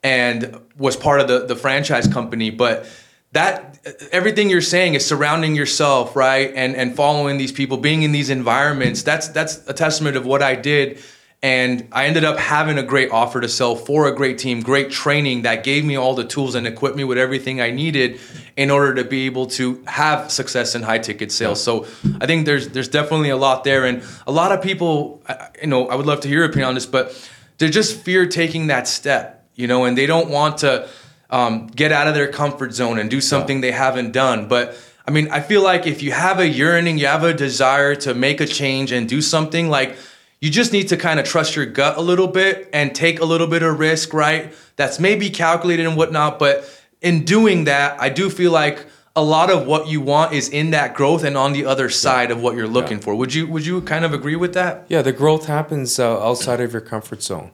and 0.02 0.60
was 0.76 0.96
part 0.96 1.20
of 1.20 1.28
the, 1.28 1.46
the 1.46 1.56
franchise 1.56 2.06
company. 2.06 2.50
But 2.50 2.86
that 3.32 3.78
everything 4.12 4.48
you're 4.48 4.60
saying 4.60 4.94
is 4.94 5.04
surrounding 5.04 5.54
yourself, 5.54 6.16
right? 6.16 6.52
And 6.54 6.76
and 6.76 6.94
following 6.94 7.38
these 7.38 7.52
people, 7.52 7.76
being 7.76 8.02
in 8.02 8.12
these 8.12 8.30
environments, 8.30 9.02
that's 9.02 9.28
that's 9.28 9.66
a 9.68 9.74
testament 9.74 10.16
of 10.16 10.26
what 10.26 10.42
I 10.42 10.54
did. 10.54 11.02
And 11.40 11.86
I 11.92 12.06
ended 12.06 12.24
up 12.24 12.36
having 12.36 12.78
a 12.78 12.82
great 12.82 13.12
offer 13.12 13.40
to 13.40 13.48
sell 13.48 13.76
for 13.76 14.08
a 14.08 14.12
great 14.12 14.38
team, 14.38 14.60
great 14.60 14.90
training 14.90 15.42
that 15.42 15.62
gave 15.62 15.84
me 15.84 15.94
all 15.94 16.16
the 16.16 16.24
tools 16.24 16.56
and 16.56 16.66
equipped 16.66 16.96
me 16.96 17.04
with 17.04 17.16
everything 17.16 17.60
I 17.60 17.70
needed 17.70 18.18
in 18.56 18.72
order 18.72 18.92
to 18.96 19.04
be 19.04 19.26
able 19.26 19.46
to 19.46 19.80
have 19.86 20.32
success 20.32 20.74
in 20.74 20.82
high 20.82 20.98
ticket 20.98 21.30
sales. 21.30 21.62
So 21.62 21.86
I 22.20 22.26
think 22.26 22.44
there's 22.44 22.70
there's 22.70 22.88
definitely 22.88 23.30
a 23.30 23.36
lot 23.36 23.62
there, 23.62 23.84
and 23.84 24.02
a 24.26 24.32
lot 24.32 24.50
of 24.50 24.62
people, 24.62 25.22
you 25.60 25.68
know, 25.68 25.88
I 25.88 25.94
would 25.94 26.06
love 26.06 26.20
to 26.20 26.28
hear 26.28 26.38
your 26.38 26.46
opinion 26.46 26.70
on 26.70 26.74
this, 26.74 26.86
but 26.86 27.14
they 27.58 27.70
just 27.70 28.00
fear 28.00 28.26
taking 28.26 28.68
that 28.68 28.88
step, 28.88 29.37
you 29.58 29.66
know, 29.66 29.84
and 29.84 29.98
they 29.98 30.06
don't 30.06 30.30
want 30.30 30.58
to 30.58 30.88
um, 31.28 31.66
get 31.66 31.92
out 31.92 32.08
of 32.08 32.14
their 32.14 32.28
comfort 32.28 32.72
zone 32.72 32.98
and 32.98 33.10
do 33.10 33.20
something 33.20 33.60
they 33.60 33.72
haven't 33.72 34.12
done, 34.12 34.48
but. 34.48 34.76
I 35.06 35.10
mean, 35.10 35.30
I 35.30 35.40
feel 35.40 35.62
like 35.62 35.86
if 35.86 36.02
you 36.02 36.12
have 36.12 36.38
a 36.38 36.46
yearning, 36.46 36.98
you 36.98 37.06
have 37.06 37.24
a 37.24 37.32
desire 37.32 37.94
to 37.94 38.12
make 38.12 38.42
a 38.42 38.46
change 38.46 38.92
and 38.92 39.08
do 39.08 39.22
something, 39.22 39.70
like 39.70 39.96
you 40.38 40.50
just 40.50 40.70
need 40.72 40.88
to 40.88 40.98
kind 40.98 41.18
of 41.18 41.24
trust 41.24 41.56
your 41.56 41.64
gut 41.64 41.96
a 41.96 42.02
little 42.02 42.28
bit 42.28 42.68
and 42.74 42.94
take 42.94 43.18
a 43.20 43.24
little 43.24 43.46
bit 43.46 43.62
of 43.62 43.78
risk, 43.78 44.12
right? 44.12 44.52
That's 44.76 45.00
maybe 45.00 45.30
calculated 45.30 45.86
and 45.86 45.96
whatnot, 45.96 46.38
but 46.38 46.68
in 47.00 47.24
doing 47.24 47.64
that, 47.64 48.00
I 48.00 48.08
do 48.08 48.28
feel 48.30 48.52
like 48.52 48.86
a 49.18 49.20
lot 49.20 49.50
of 49.50 49.66
what 49.66 49.88
you 49.88 50.00
want 50.00 50.32
is 50.32 50.48
in 50.48 50.70
that 50.70 50.94
growth 50.94 51.24
and 51.24 51.36
on 51.36 51.52
the 51.52 51.64
other 51.66 51.88
side 51.90 52.30
of 52.30 52.40
what 52.40 52.54
you're 52.54 52.68
looking 52.68 53.00
for. 53.00 53.16
Would 53.16 53.34
you 53.34 53.48
would 53.48 53.66
you 53.66 53.82
kind 53.82 54.04
of 54.04 54.14
agree 54.14 54.36
with 54.36 54.54
that? 54.54 54.86
Yeah, 54.88 55.02
the 55.02 55.12
growth 55.12 55.46
happens 55.46 55.98
uh, 55.98 56.22
outside 56.22 56.60
of 56.60 56.72
your 56.72 56.80
comfort 56.80 57.22
zone, 57.22 57.50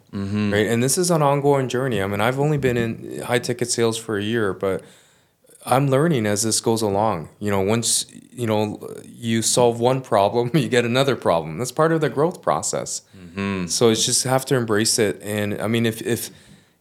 right? 0.53 0.67
And 0.67 0.83
this 0.83 0.99
is 0.99 1.11
an 1.11 1.23
ongoing 1.23 1.69
journey. 1.69 2.03
I 2.03 2.07
mean, 2.07 2.21
I've 2.21 2.39
only 2.39 2.59
been 2.59 2.77
in 2.77 3.23
high 3.23 3.39
ticket 3.39 3.71
sales 3.71 3.97
for 3.97 4.19
a 4.19 4.23
year, 4.23 4.53
but 4.53 4.83
I'm 5.65 5.89
learning 5.89 6.27
as 6.27 6.43
this 6.43 6.61
goes 6.61 6.83
along. 6.83 7.31
You 7.41 7.51
know, 7.51 7.63
once 7.63 8.05
you 8.13 8.47
know 8.47 8.87
you 9.05 9.41
solve 9.41 9.81
one 9.81 10.03
problem, 10.03 10.51
you 10.55 10.69
get 10.69 10.85
another 10.85 11.17
problem. 11.17 11.57
That's 11.57 11.73
part 11.73 11.93
of 11.93 12.03
the 12.03 12.11
growth 12.11 12.43
process. 12.43 13.03
Mm-hmm. 13.17 13.69
So 13.69 13.89
it's 13.89 14.05
just 14.05 14.25
have 14.25 14.45
to 14.47 14.55
embrace 14.55 14.99
it. 14.99 15.23
And 15.23 15.61
I 15.63 15.69
mean, 15.69 15.87
if 15.87 16.03
if 16.03 16.29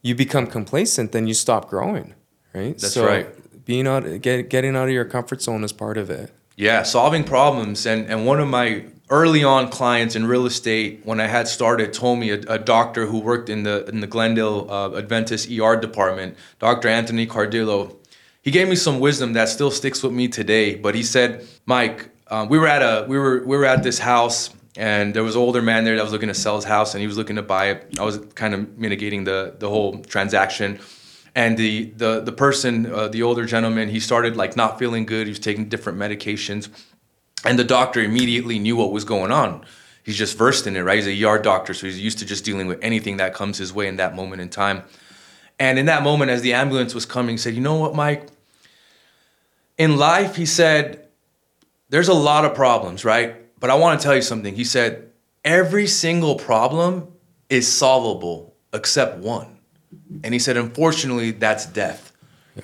you 0.02 0.14
become 0.14 0.46
complacent, 0.46 1.12
then 1.12 1.26
you 1.26 1.32
stop 1.32 1.70
growing, 1.70 2.14
right? 2.52 2.76
That's 2.76 2.92
so 2.92 3.06
right. 3.06 3.28
Being 3.64 3.86
out, 3.86 4.20
get, 4.20 4.50
getting 4.50 4.76
out 4.76 4.88
of 4.88 4.94
your 4.94 5.04
comfort 5.04 5.42
zone 5.42 5.64
is 5.64 5.72
part 5.72 5.96
of 5.96 6.10
it. 6.10 6.32
Yeah, 6.56 6.82
solving 6.82 7.24
problems. 7.24 7.86
And, 7.86 8.06
and 8.06 8.26
one 8.26 8.40
of 8.40 8.48
my 8.48 8.84
early 9.10 9.42
on 9.42 9.70
clients 9.70 10.14
in 10.14 10.26
real 10.26 10.46
estate, 10.46 11.00
when 11.04 11.20
I 11.20 11.26
had 11.26 11.48
started, 11.48 11.92
told 11.92 12.18
me 12.18 12.30
a, 12.30 12.40
a 12.48 12.58
doctor 12.58 13.06
who 13.06 13.18
worked 13.18 13.48
in 13.48 13.62
the, 13.62 13.84
in 13.86 14.00
the 14.00 14.06
Glendale 14.06 14.70
uh, 14.70 14.96
Adventist 14.96 15.50
ER 15.50 15.76
department, 15.76 16.36
Dr. 16.58 16.88
Anthony 16.88 17.26
Cardillo, 17.26 17.96
he 18.42 18.50
gave 18.50 18.68
me 18.68 18.76
some 18.76 19.00
wisdom 19.00 19.32
that 19.32 19.48
still 19.48 19.70
sticks 19.70 20.02
with 20.02 20.12
me 20.12 20.28
today. 20.28 20.74
But 20.74 20.94
he 20.94 21.02
said, 21.02 21.46
Mike, 21.64 22.10
uh, 22.28 22.46
we 22.48 22.58
were 22.58 22.68
at 22.68 22.82
a 22.82 23.06
we 23.06 23.18
were 23.18 23.42
we 23.44 23.56
were 23.56 23.64
at 23.64 23.82
this 23.82 23.98
house 23.98 24.50
and 24.76 25.14
there 25.14 25.22
was 25.22 25.34
an 25.34 25.40
older 25.40 25.62
man 25.62 25.84
there 25.84 25.96
that 25.96 26.02
was 26.02 26.12
looking 26.12 26.28
to 26.28 26.34
sell 26.34 26.56
his 26.56 26.64
house 26.64 26.94
and 26.94 27.00
he 27.00 27.06
was 27.06 27.16
looking 27.16 27.36
to 27.36 27.42
buy 27.42 27.66
it. 27.66 27.98
I 27.98 28.04
was 28.04 28.18
kind 28.34 28.54
of 28.54 28.78
mitigating 28.78 29.24
the 29.24 29.54
the 29.58 29.68
whole 29.68 30.02
transaction 30.02 30.78
and 31.34 31.56
the 31.56 31.86
the 31.96 32.20
the 32.20 32.32
person, 32.32 32.86
uh, 32.92 33.08
the 33.08 33.22
older 33.22 33.44
gentleman, 33.44 33.88
he 33.88 34.00
started 34.00 34.36
like 34.36 34.56
not 34.56 34.78
feeling 34.78 35.04
good. 35.04 35.26
He 35.26 35.30
was 35.30 35.38
taking 35.38 35.68
different 35.68 35.98
medications, 35.98 36.68
and 37.44 37.58
the 37.58 37.64
doctor 37.64 38.00
immediately 38.00 38.58
knew 38.58 38.76
what 38.76 38.92
was 38.92 39.04
going 39.04 39.32
on. 39.32 39.64
He's 40.04 40.16
just 40.16 40.36
versed 40.36 40.66
in 40.66 40.76
it, 40.76 40.82
right? 40.82 41.02
He's 41.02 41.22
a 41.22 41.26
ER 41.26 41.38
doctor, 41.38 41.74
so 41.74 41.86
he's 41.86 41.98
used 41.98 42.18
to 42.18 42.26
just 42.26 42.44
dealing 42.44 42.66
with 42.66 42.78
anything 42.82 43.16
that 43.16 43.34
comes 43.34 43.58
his 43.58 43.72
way 43.72 43.88
in 43.88 43.96
that 43.96 44.14
moment 44.14 44.42
in 44.42 44.50
time. 44.50 44.82
And 45.58 45.78
in 45.78 45.86
that 45.86 46.02
moment, 46.02 46.30
as 46.30 46.42
the 46.42 46.52
ambulance 46.52 46.94
was 46.94 47.06
coming, 47.06 47.34
he 47.34 47.38
said, 47.38 47.54
"You 47.54 47.60
know 47.60 47.76
what, 47.76 47.94
Mike? 47.94 48.28
In 49.76 49.96
life, 49.96 50.36
he 50.36 50.46
said, 50.46 51.08
there's 51.88 52.08
a 52.08 52.14
lot 52.14 52.44
of 52.44 52.54
problems, 52.54 53.04
right? 53.04 53.34
But 53.58 53.70
I 53.70 53.74
want 53.74 53.98
to 54.00 54.04
tell 54.04 54.14
you 54.14 54.22
something. 54.22 54.54
He 54.54 54.62
said, 54.62 55.10
every 55.44 55.88
single 55.88 56.36
problem 56.36 57.08
is 57.48 57.66
solvable 57.66 58.54
except 58.72 59.18
one." 59.18 59.53
And 60.22 60.32
he 60.32 60.38
said, 60.38 60.56
unfortunately, 60.56 61.30
that's 61.32 61.66
death. 61.66 62.12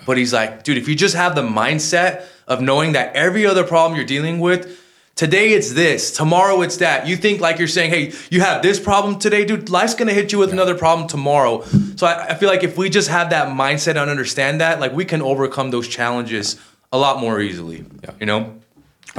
But 0.07 0.19
he's 0.19 0.33
like, 0.33 0.63
dude, 0.63 0.79
if 0.79 0.89
you 0.89 0.95
just 0.95 1.17
have 1.17 1.35
the 1.35 1.43
mindset 1.43 2.25
of 2.47 2.61
knowing 2.61 2.93
that 2.93 3.15
every 3.17 3.45
other 3.47 3.65
problem 3.65 3.97
you're 3.97 4.07
dealing 4.07 4.39
with, 4.39 4.79
today 5.17 5.51
it's 5.51 5.73
this, 5.73 6.13
tomorrow 6.17 6.63
it's 6.63 6.77
that. 6.79 7.07
You 7.09 7.17
think 7.17 7.41
like 7.41 7.59
you're 7.59 7.69
saying, 7.69 7.91
hey, 7.91 8.13
you 8.31 8.41
have 8.41 8.63
this 8.63 8.79
problem 8.79 9.19
today, 9.19 9.45
dude, 9.45 9.69
life's 9.69 9.95
gonna 9.95 10.13
hit 10.15 10.31
you 10.33 10.39
with 10.39 10.53
another 10.53 10.77
problem 10.77 11.09
tomorrow. 11.09 11.63
So 11.97 12.07
I, 12.07 12.29
I 12.29 12.35
feel 12.35 12.49
like 12.49 12.63
if 12.63 12.79
we 12.79 12.89
just 12.89 13.09
have 13.09 13.31
that 13.31 13.49
mindset 13.49 14.01
and 14.01 14.09
understand 14.11 14.61
that, 14.61 14.79
like 14.81 14.93
we 14.93 15.05
can 15.05 15.23
overcome 15.23 15.71
those 15.73 15.89
challenges 15.89 16.59
a 16.93 16.99
lot 16.99 17.19
more 17.21 17.41
easily. 17.41 17.85
Yeah. 18.05 18.11
You 18.21 18.27
know? 18.27 18.55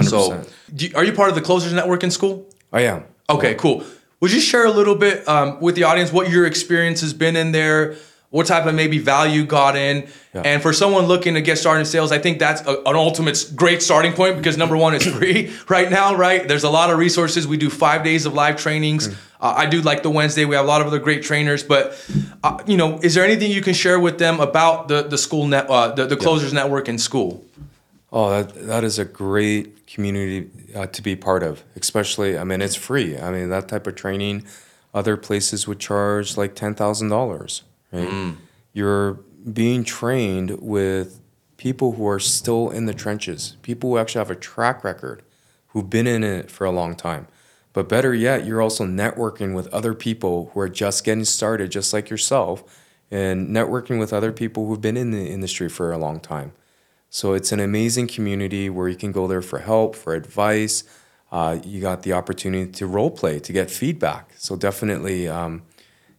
So, 0.02 0.32
100%. 0.32 0.50
do 0.74 0.86
you- 0.88 0.96
are 0.96 1.04
you 1.04 1.12
part 1.12 1.30
of 1.30 1.36
the 1.36 1.42
Closers 1.42 1.74
Network 1.74 2.04
in 2.04 2.10
Skool? 2.12 2.46
I 2.72 2.82
am. 2.84 3.04
Okay, 3.30 3.56
cool. 3.56 3.84
Would 4.22 4.32
you 4.32 4.40
share 4.40 4.66
a 4.66 4.72
little 4.72 4.96
bit 4.96 5.28
um, 5.28 5.60
with 5.60 5.76
the 5.76 5.84
audience 5.84 6.14
what 6.14 6.30
your 6.30 6.46
experience 6.46 7.02
has 7.02 7.14
been 7.14 7.36
in 7.36 7.52
there? 7.52 7.96
What 8.30 8.46
type 8.46 8.66
of 8.66 8.74
maybe 8.76 9.00
value 9.00 9.46
got 9.46 9.76
in? 9.76 10.08
Yeah. 10.34 10.42
And 10.46 10.62
for 10.62 10.72
someone 10.72 11.06
looking 11.06 11.34
to 11.34 11.42
get 11.42 11.58
started 11.58 11.82
in 11.82 11.86
sales, 11.86 12.14
I 12.14 12.20
think 12.20 12.40
that's 12.40 12.62
a, 12.62 12.78
an 12.84 12.96
ultimate 12.96 13.52
great 13.56 13.82
starting 13.82 14.14
point 14.14 14.38
because 14.38 14.58
number 14.58 14.78
one, 14.78 14.94
it's 14.94 15.06
free 15.06 15.52
right 15.68 15.90
now, 15.90 16.16
right? 16.16 16.48
There's 16.48 16.64
a 16.64 16.70
lot 16.70 16.92
of 16.92 16.98
resources. 16.98 17.46
We 17.46 17.58
do 17.58 17.70
five 17.70 18.04
days 18.04 18.26
of 18.26 18.34
live 18.34 18.58
trainings. 18.58 19.10
Mm. 19.10 19.16
Uh, 19.42 19.54
I 19.58 19.66
do 19.66 19.82
like 19.82 20.04
the 20.04 20.12
Wednesday. 20.12 20.46
We 20.46 20.56
have 20.56 20.64
a 20.64 20.68
lot 20.68 20.82
of 20.82 20.88
other 20.88 21.00
great 21.00 21.24
trainers. 21.24 21.64
But 21.64 22.00
uh, 22.44 22.64
you 22.68 22.78
know, 22.78 23.00
is 23.00 23.16
there 23.16 23.26
anything 23.26 23.52
you 23.52 23.62
can 23.62 23.74
share 23.74 24.00
with 24.00 24.20
them 24.20 24.40
about 24.40 24.88
the 24.88 25.02
the 25.02 25.18
Skool 25.18 25.50
net, 25.50 25.68
uh, 25.68 25.94
the, 25.94 26.06
the 26.06 26.16
Closers 26.16 26.54
Network 26.54 26.88
in 26.88 26.96
Skool? 26.96 27.42
Oh, 28.12 28.30
that 28.30 28.68
that 28.68 28.84
is 28.84 29.00
a 29.00 29.06
great 29.06 29.88
community 29.88 30.50
uh, 30.76 30.88
to 30.88 31.02
be 31.02 31.16
part 31.16 31.44
of. 31.44 31.64
Especially, 31.76 32.38
I 32.38 32.44
mean, 32.44 32.62
it's 32.62 32.76
free. 32.76 33.18
I 33.18 33.32
mean, 33.32 33.50
that 33.50 33.68
type 33.70 33.88
of 33.88 33.96
training, 33.96 34.46
other 34.94 35.16
places 35.16 35.68
would 35.68 35.80
charge 35.80 36.36
like 36.38 36.56
ten 36.56 36.76
thousand 36.76 37.10
dollars. 37.10 37.64
Right? 37.92 38.36
You're 38.74 39.20
being 39.52 39.84
trained 39.84 40.60
with 40.62 41.20
people 41.58 41.94
who 41.94 42.08
are 42.08 42.20
still 42.20 42.70
in 42.70 42.86
the 42.86 42.94
trenches, 42.94 43.56
people 43.62 43.92
who 43.92 43.98
actually 43.98 44.20
have 44.20 44.32
a 44.32 44.36
track 44.36 44.84
record, 44.84 45.24
who've 45.68 45.90
been 45.90 46.08
in 46.08 46.24
it 46.24 46.50
for 46.52 46.66
a 46.66 46.72
long 46.72 46.96
time. 46.96 47.28
But 47.74 47.88
better 47.88 48.14
yet, 48.14 48.46
you're 48.46 48.62
also 48.62 48.86
networking 48.86 49.56
with 49.56 49.68
other 49.68 49.94
people 49.94 50.52
who 50.54 50.60
are 50.60 50.70
just 50.70 51.04
getting 51.04 51.24
started, 51.24 51.72
just 51.72 51.94
like 51.94 52.10
yourself, 52.10 52.64
and 53.10 53.50
networking 53.50 54.00
with 54.00 54.12
other 54.12 54.32
people 54.32 54.68
who've 54.68 54.82
been 54.82 54.98
in 54.98 55.12
the 55.12 55.30
industry 55.30 55.70
for 55.70 55.92
a 55.92 55.98
long 55.98 56.20
time. 56.20 56.52
So 57.14 57.34
it's 57.34 57.52
an 57.52 57.60
amazing 57.60 58.08
community 58.08 58.70
where 58.70 58.88
you 58.88 58.96
can 58.96 59.12
go 59.12 59.28
there 59.28 59.42
for 59.42 59.60
help, 59.60 59.98
for 59.98 60.16
advice. 60.16 60.86
Uh, 61.30 61.60
you 61.62 61.82
got 61.82 62.04
the 62.04 62.14
opportunity 62.14 62.72
to 62.72 62.88
role 62.88 63.12
play, 63.12 63.38
to 63.38 63.52
get 63.52 63.70
feedback. 63.70 64.32
So 64.38 64.56
definitely, 64.56 65.28
um, 65.28 65.64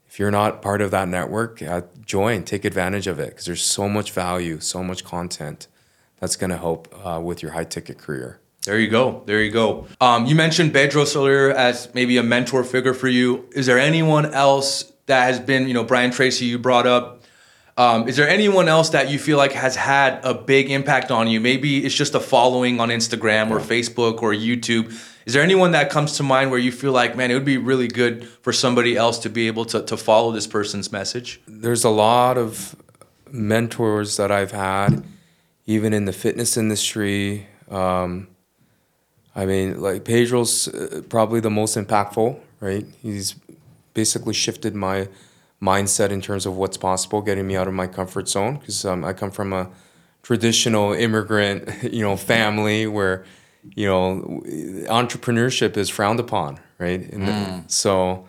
if 0.07 0.19
you're 0.19 0.31
not 0.31 0.61
part 0.61 0.83
of 0.83 0.91
that 0.91 1.09
network, 1.09 1.63
uh, 1.63 1.81
join, 2.05 2.45
take 2.45 2.67
advantage 2.67 3.07
of 3.07 3.19
it 3.19 3.31
because 3.31 3.47
there's 3.47 3.63
so 3.63 3.89
much 3.89 4.13
value, 4.13 4.61
so 4.61 4.85
much 4.85 5.03
content 5.03 5.67
that's 6.21 6.37
going 6.37 6.51
to 6.51 6.59
help 6.59 6.95
uh, 7.03 7.19
with 7.19 7.43
your 7.43 7.53
high 7.53 7.65
ticket 7.65 7.97
career. 7.97 8.39
There 8.67 8.79
you 8.79 8.89
go. 8.91 9.23
There 9.25 9.43
you 9.43 9.51
go. 9.51 9.87
Um, 9.99 10.27
you 10.27 10.35
mentioned 10.35 10.75
Bedros 10.75 11.17
earlier 11.17 11.53
as 11.53 11.89
maybe 11.95 12.19
a 12.19 12.23
mentor 12.23 12.65
figure 12.65 12.93
for 12.93 13.09
you. 13.09 13.49
Is 13.53 13.65
there 13.65 13.79
anyone 13.79 14.27
else 14.27 14.93
that 15.07 15.25
has 15.25 15.41
been, 15.41 15.67
you 15.69 15.73
know, 15.73 15.85
Brian 15.85 16.11
Tracy, 16.11 16.45
you 16.45 16.59
brought 16.59 16.87
up? 16.87 17.22
Um, 17.77 18.07
is 18.07 18.17
there 18.17 18.29
anyone 18.29 18.69
else 18.69 18.91
that 18.91 19.11
you 19.11 19.19
feel 19.19 19.39
like 19.39 19.53
has 19.53 19.77
had 19.77 20.21
a 20.25 20.35
big 20.35 20.71
impact 20.71 21.11
on 21.11 21.27
you? 21.27 21.41
Maybe 21.41 21.85
it's 21.85 21.95
just 21.95 22.15
a 22.15 22.21
following 22.21 22.81
on 22.81 22.91
Instagram 22.91 23.51
or 23.51 23.61
Facebook 23.61 24.23
or 24.23 24.33
YouTube. 24.33 24.93
Is 25.25 25.33
there 25.33 25.43
anyone 25.43 25.73
that 25.73 25.89
comes 25.89 26.17
to 26.19 26.23
mind 26.23 26.51
where 26.51 26.59
you 26.59 26.73
feel 26.73 26.93
like, 26.93 27.17
man, 27.17 27.31
it 27.31 27.35
would 27.35 27.45
be 27.45 27.57
really 27.57 27.89
good 27.89 28.29
for 28.29 28.53
somebody 28.53 28.97
else 28.97 29.19
to 29.21 29.31
be 29.31 29.47
able 29.47 29.65
to, 29.67 29.83
to 29.85 29.97
follow 29.97 30.33
this 30.33 30.47
person's 30.47 30.93
message? 30.93 31.41
there's 31.47 31.85
a 31.85 31.91
lot 31.91 32.37
of 32.37 32.77
mentors 33.31 34.17
that 34.17 34.31
I've 34.31 34.53
had, 34.53 35.05
even 35.65 35.95
in 35.95 36.05
the 36.05 36.13
fitness 36.13 36.57
industry. 36.57 37.47
Um, 37.71 38.29
I 39.35 39.47
mean, 39.47 39.81
like 39.81 40.05
Bedros 40.05 40.69
uh, 40.69 41.03
probably 41.03 41.41
the 41.41 41.51
most 41.51 41.77
impactful, 41.77 42.39
right? 42.61 42.85
He's 43.01 43.35
basically 43.95 44.35
shifted 44.35 44.75
my 44.75 45.09
mindset 45.63 46.11
in 46.11 46.21
terms 46.21 46.45
of 46.45 46.57
what's 46.57 46.77
possible, 46.77 47.23
getting 47.23 47.47
me 47.47 47.57
out 47.57 47.69
of 47.69 47.75
my 47.75 47.87
comfort 47.87 48.29
zone 48.29 48.57
because 48.57 48.85
um, 48.85 49.05
I 49.05 49.13
come 49.13 49.31
from 49.31 49.53
a 49.53 49.71
traditional 50.23 50.93
immigrant, 50.93 51.83
you 51.93 52.03
know, 52.03 52.17
family 52.17 52.87
where, 52.87 53.25
you 53.77 53.87
know, 53.87 54.43
entrepreneurship 54.91 55.77
is 55.77 55.89
frowned 55.89 56.19
upon, 56.19 56.59
right? 56.79 57.01
And 57.13 57.29
hmm. 57.29 57.61
so 57.69 58.27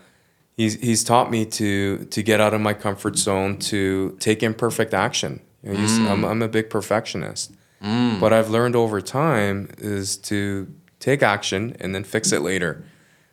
he's 0.56 0.76
he's 0.76 1.04
taught 1.04 1.32
me 1.32 1.46
to 1.46 2.06
to 2.06 2.22
get 2.22 2.40
out 2.40 2.54
of 2.54 2.62
my 2.62 2.74
comfort 2.74 3.18
zone, 3.18 3.58
to 3.58 4.16
take 4.20 4.44
imperfect 4.44 4.94
action. 4.94 5.42
You 5.64 5.74
know, 5.74 5.80
he's- 5.80 5.98
I'm, 5.98 6.20
hmm. 6.20 6.26
I'm 6.26 6.42
a 6.42 6.48
big 6.48 6.70
perfectionist. 6.70 7.54
Hmm. 7.82 8.20
What 8.22 8.32
I've 8.32 8.50
learned 8.50 8.76
over 8.76 9.02
time 9.02 9.70
is 9.78 10.18
to 10.18 10.68
take 11.00 11.24
action 11.24 11.76
and 11.80 11.94
then 11.94 12.04
fix 12.04 12.32
it 12.32 12.42
later. 12.42 12.86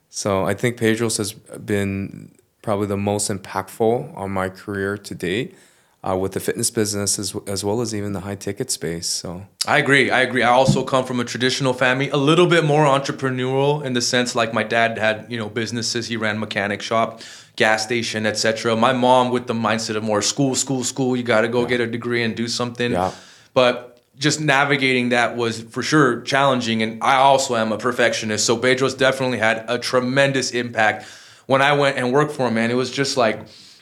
So 0.08 0.44
I 0.44 0.54
think 0.54 0.76
Bedros 0.76 1.18
has 1.18 1.32
been 1.32 2.32
probably 2.62 2.86
the 2.86 2.96
most 2.96 3.30
impactful 3.30 4.16
on 4.16 4.30
my 4.30 4.48
career 4.48 4.98
to 4.98 5.14
date 5.14 5.54
uh, 6.02 6.16
with 6.16 6.32
the 6.32 6.40
fitness 6.40 6.70
business 6.70 7.18
as, 7.18 7.36
as 7.46 7.62
well 7.62 7.80
as 7.80 7.94
even 7.94 8.12
the 8.12 8.20
high 8.20 8.34
ticket 8.34 8.70
space. 8.70 9.06
So 9.06 9.46
I 9.66 9.78
agree. 9.78 10.10
I 10.10 10.20
agree. 10.20 10.42
I 10.42 10.50
also 10.50 10.82
come 10.82 11.04
from 11.04 11.20
a 11.20 11.24
traditional 11.24 11.74
family, 11.74 12.08
a 12.10 12.16
little 12.16 12.46
bit 12.46 12.64
more 12.64 12.84
entrepreneurial 12.84 13.84
in 13.84 13.92
the 13.92 14.00
sense 14.00 14.34
like 14.34 14.54
my 14.54 14.62
dad 14.62 14.96
had, 14.96 15.26
you 15.28 15.38
know, 15.38 15.48
businesses. 15.48 16.08
He 16.08 16.16
ran 16.16 16.38
mechanic 16.38 16.80
shop, 16.80 17.20
gas 17.56 17.82
station, 17.82 18.24
etc. 18.24 18.76
My 18.76 18.92
mom 18.92 19.30
with 19.30 19.46
the 19.46 19.54
mindset 19.54 19.96
of 19.96 20.02
more 20.02 20.22
school, 20.22 20.54
school, 20.54 20.84
school. 20.84 21.16
You 21.16 21.22
got 21.22 21.42
to 21.42 21.48
go 21.48 21.66
get 21.66 21.80
a 21.80 21.86
degree 21.86 22.22
and 22.22 22.34
do 22.34 22.48
something. 22.48 22.92
Yeah. 22.92 23.12
But 23.52 24.00
just 24.16 24.40
navigating 24.40 25.10
that 25.10 25.36
was 25.36 25.62
for 25.62 25.82
sure 25.82 26.22
challenging. 26.22 26.82
And 26.82 27.02
I 27.02 27.16
also 27.16 27.56
am 27.56 27.72
a 27.72 27.78
perfectionist. 27.78 28.46
So 28.46 28.56
Bedros 28.56 28.96
definitely 28.96 29.38
had 29.38 29.64
a 29.68 29.78
tremendous 29.78 30.52
impact 30.52 31.06
when 31.50 31.62
I 31.62 31.72
went 31.72 31.98
and 31.98 32.12
worked 32.12 32.30
for 32.30 32.46
him, 32.46 32.54
man. 32.54 32.70
It 32.70 32.74
was 32.74 32.92
just 32.92 33.16
like 33.16 33.40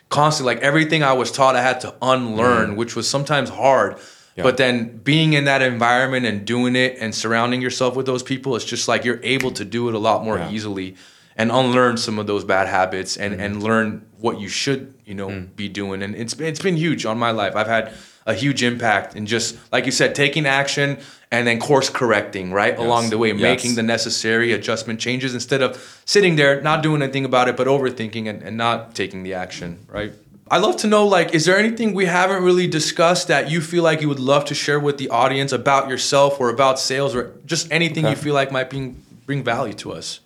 constantly, 0.09 0.55
like 0.55 0.65
everything 0.65 1.03
I 1.03 1.13
was 1.13 1.31
taught, 1.31 1.55
I 1.55 1.61
had 1.61 1.83
to 1.83 1.95
unlearn, 2.01 2.71
mm. 2.71 2.77
which 2.77 2.97
was 2.97 3.07
sometimes 3.07 3.51
hard. 3.51 3.99
But 4.39 4.57
then 4.57 4.99
being 4.99 5.35
in 5.35 5.45
that 5.45 5.61
environment 5.63 6.25
and 6.25 6.47
doing 6.47 6.77
it 6.77 6.97
and 7.01 7.15
surrounding 7.15 7.61
yourself 7.61 7.95
with 7.95 8.07
those 8.07 8.23
people, 8.23 8.57
it's 8.57 8.65
just 8.65 8.89
like 8.89 9.05
you're 9.05 9.21
able 9.23 9.51
to 9.51 9.65
do 9.67 9.89
it 9.89 9.95
a 9.95 9.99
lot 9.99 10.25
more 10.25 10.39
Yeah. 10.39 10.51
easily 10.51 10.97
and 11.37 11.51
unlearn 11.51 11.99
some 11.99 12.19
of 12.19 12.27
those 12.27 12.43
bad 12.45 12.69
habits 12.69 13.19
and, 13.19 13.35
mm. 13.35 13.45
and 13.45 13.63
learn 13.63 14.07
what 14.17 14.41
you 14.41 14.49
should, 14.49 14.95
you 15.05 15.15
know, 15.15 15.29
mm. 15.29 15.55
be 15.55 15.69
doing. 15.69 16.03
And 16.03 16.15
it's 16.15 16.35
it's 16.41 16.63
been 16.63 16.77
huge 16.77 17.05
on 17.05 17.19
my 17.19 17.33
life. 17.33 17.55
I've 17.55 17.67
had 17.67 17.93
a 18.29 18.35
huge 18.35 18.62
impact 18.62 19.17
in 19.17 19.25
just, 19.27 19.57
like 19.73 19.87
you 19.87 19.91
said, 19.91 20.14
taking 20.14 20.45
action 20.47 20.99
and 21.31 21.47
then 21.47 21.59
course 21.59 21.88
correcting, 21.88 22.53
right? 22.53 22.79
Along 22.79 23.09
the 23.09 23.17
way, 23.17 23.33
Yes. 23.33 23.41
making 23.41 23.75
the 23.75 23.83
necessary 23.83 24.53
adjustment 24.53 25.01
changes 25.01 25.33
instead 25.33 25.62
of 25.62 26.03
sitting 26.05 26.37
there, 26.37 26.61
not 26.61 26.83
doing 26.83 27.01
anything 27.03 27.25
about 27.25 27.49
it, 27.49 27.57
but 27.57 27.67
overthinking 27.67 28.29
and, 28.29 28.43
and 28.43 28.57
not 28.57 28.95
taking 28.95 29.23
the 29.23 29.33
action, 29.33 29.79
right? 29.88 30.12
I'd 30.51 30.62
love 30.62 30.77
to 30.79 30.87
know, 30.87 31.07
like, 31.07 31.35
is 31.35 31.45
there 31.47 31.59
anything 31.59 31.95
we 31.95 32.05
haven't 32.07 32.43
really 32.43 32.67
discussed 32.67 33.29
that 33.29 33.51
you 33.51 33.61
feel 33.62 33.83
like 33.83 34.01
you 34.03 34.09
would 34.09 34.21
love 34.21 34.45
to 34.47 34.55
share 34.55 34.81
with 34.81 34.99
the 34.99 35.09
audience 35.09 35.53
about 35.53 35.88
yourself 35.88 36.38
or 36.41 36.51
about 36.51 36.79
sales 36.79 37.14
or 37.14 37.33
just 37.47 37.71
anything 37.71 38.07
you 38.07 38.17
feel 38.17 38.35
like 38.35 38.53
might 38.53 38.69
bring 38.71 39.03
bring 39.27 39.43
value 39.45 39.75
to 39.75 39.93
us? 39.93 40.21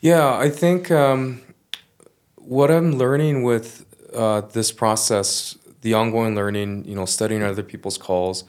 Yeah, 0.00 0.34
I 0.46 0.50
think 0.50 0.90
um, 0.90 1.40
what 2.36 2.70
I'm 2.70 2.98
learning 2.98 3.42
with 3.44 3.86
uh, 4.14 4.42
this 4.52 4.70
process, 4.72 5.56
the 5.84 5.92
ongoing 5.94 6.34
learning, 6.34 6.84
you 6.86 6.94
know, 6.96 7.04
studying 7.04 7.42
other 7.42 7.62
people's 7.62 7.98
calls, 7.98 8.44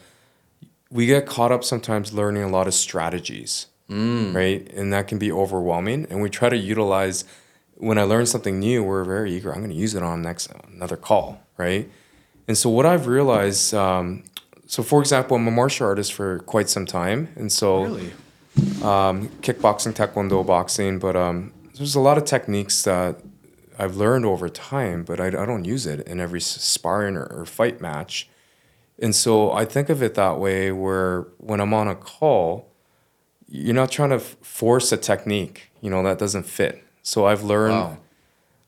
we 0.89 1.06
get 1.06 1.26
caught 1.26 1.52
up 1.52 1.63
sometimes 1.63 2.13
learning 2.13 2.43
a 2.43 2.48
lot 2.48 2.65
of 2.65 2.74
strategies, 2.74 3.67
right? 3.89 4.62
And 4.74 4.91
that 4.93 5.08
can 5.10 5.19
be 5.19 5.32
overwhelming. 5.32 6.08
And 6.10 6.21
we 6.21 6.30
try 6.30 6.48
to 6.50 6.56
utilize 6.58 7.26
when 7.76 7.98
I 7.98 8.04
learn 8.04 8.26
something 8.26 8.58
new, 8.58 8.84
we're 8.84 9.04
very 9.04 9.34
eager. 9.36 9.52
I'm 9.52 9.60
going 9.60 9.69
to 9.69 9.76
use 9.76 9.93
it 9.95 10.02
on 10.02 10.21
next 10.21 10.50
another 10.74 10.95
call, 10.95 11.41
right? 11.58 11.89
And 12.48 12.58
so 12.58 12.69
what 12.69 12.86
I've 12.86 13.06
realized, 13.08 13.74
um, 13.74 14.24
so 14.65 14.82
for 14.82 15.02
example, 15.02 15.36
I'm 15.36 15.45
a 15.48 15.52
martial 15.52 15.86
artist 15.88 16.13
for 16.13 16.39
quite 16.39 16.69
some 16.69 16.86
time, 16.86 17.28
and 17.36 17.52
so 17.52 17.84
Really? 17.84 18.13
kickboxing, 19.41 19.93
taekwondo, 19.93 20.45
boxing, 20.45 21.00
but 21.00 21.15
um, 21.17 21.52
there's 21.76 21.95
a 21.95 22.00
lot 22.00 22.17
of 22.17 22.24
techniques 22.24 22.84
that 22.84 23.19
I've 23.78 23.96
learned 23.96 24.26
over 24.26 24.50
time, 24.50 25.04
but 25.04 25.20
I, 25.20 25.28
I 25.28 25.46
don't 25.46 25.66
use 25.66 25.86
it 25.86 26.08
in 26.08 26.20
every 26.20 26.42
sparring 26.42 27.16
or, 27.18 27.26
or 27.26 27.46
fight 27.46 27.82
match. 27.82 28.30
And 29.00 29.14
so 29.16 29.52
I 29.52 29.66
think 29.66 29.90
of 29.90 30.02
it 30.02 30.16
that 30.16 30.40
way 30.40 30.72
where 30.72 31.28
when 31.38 31.60
I'm 31.60 31.74
on 31.74 31.88
a 31.88 31.96
call, 31.96 32.68
you're 33.48 33.76
not 33.76 33.92
trying 33.92 34.10
to 34.10 34.16
f- 34.16 34.38
force 34.42 34.92
a 34.92 34.98
technique, 34.98 35.70
you 35.82 35.90
know, 35.90 36.02
that 36.04 36.18
doesn't 36.18 36.44
fit. 36.44 36.84
So 37.04 37.26
I've 37.26 37.44
learned 37.44 37.74
Wow. 37.76 37.98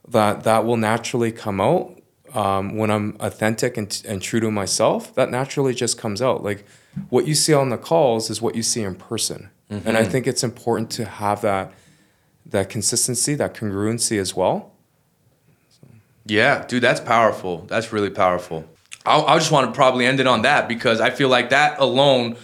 that 0.09 0.43
that 0.43 0.65
will 0.65 0.77
naturally 0.77 1.31
come 1.31 1.59
out 1.61 1.93
um, 2.33 2.75
when 2.75 2.91
I'm 2.91 3.15
authentic 3.19 3.77
and, 3.77 4.01
and 4.07 4.21
true 4.21 4.39
to 4.41 4.51
myself. 4.51 5.15
That 5.15 5.31
naturally 5.31 5.73
just 5.73 5.97
comes 5.97 6.21
out. 6.21 6.43
Like 6.43 6.65
what 7.09 7.25
you 7.25 7.33
see 7.33 7.53
on 7.53 7.69
the 7.69 7.77
calls 7.77 8.29
is 8.29 8.41
what 8.41 8.53
you 8.55 8.63
see 8.63 8.81
in 8.83 8.95
person, 8.95 9.49
and 9.69 9.97
I 9.97 10.03
think 10.05 10.27
it's 10.27 10.43
important 10.43 10.89
to 10.91 11.05
have 11.05 11.41
that 11.41 11.71
that 12.45 12.69
consistency, 12.69 13.35
that 13.35 13.53
congruency 13.53 14.19
as 14.19 14.35
well. 14.35 14.71
Yeah, 16.27 16.65
dude, 16.65 16.83
that's 16.83 16.99
powerful. 16.99 17.65
That's 17.67 17.93
really 17.93 18.09
powerful. 18.09 18.65
I, 19.05 19.21
I 19.21 19.37
just 19.39 19.51
want 19.51 19.67
to 19.67 19.75
probably 19.75 20.05
end 20.05 20.19
it 20.19 20.27
on 20.27 20.41
that 20.41 20.67
because 20.67 20.99
I 20.99 21.09
feel 21.09 21.29
like 21.29 21.49
that 21.49 21.79
alone, 21.79 22.35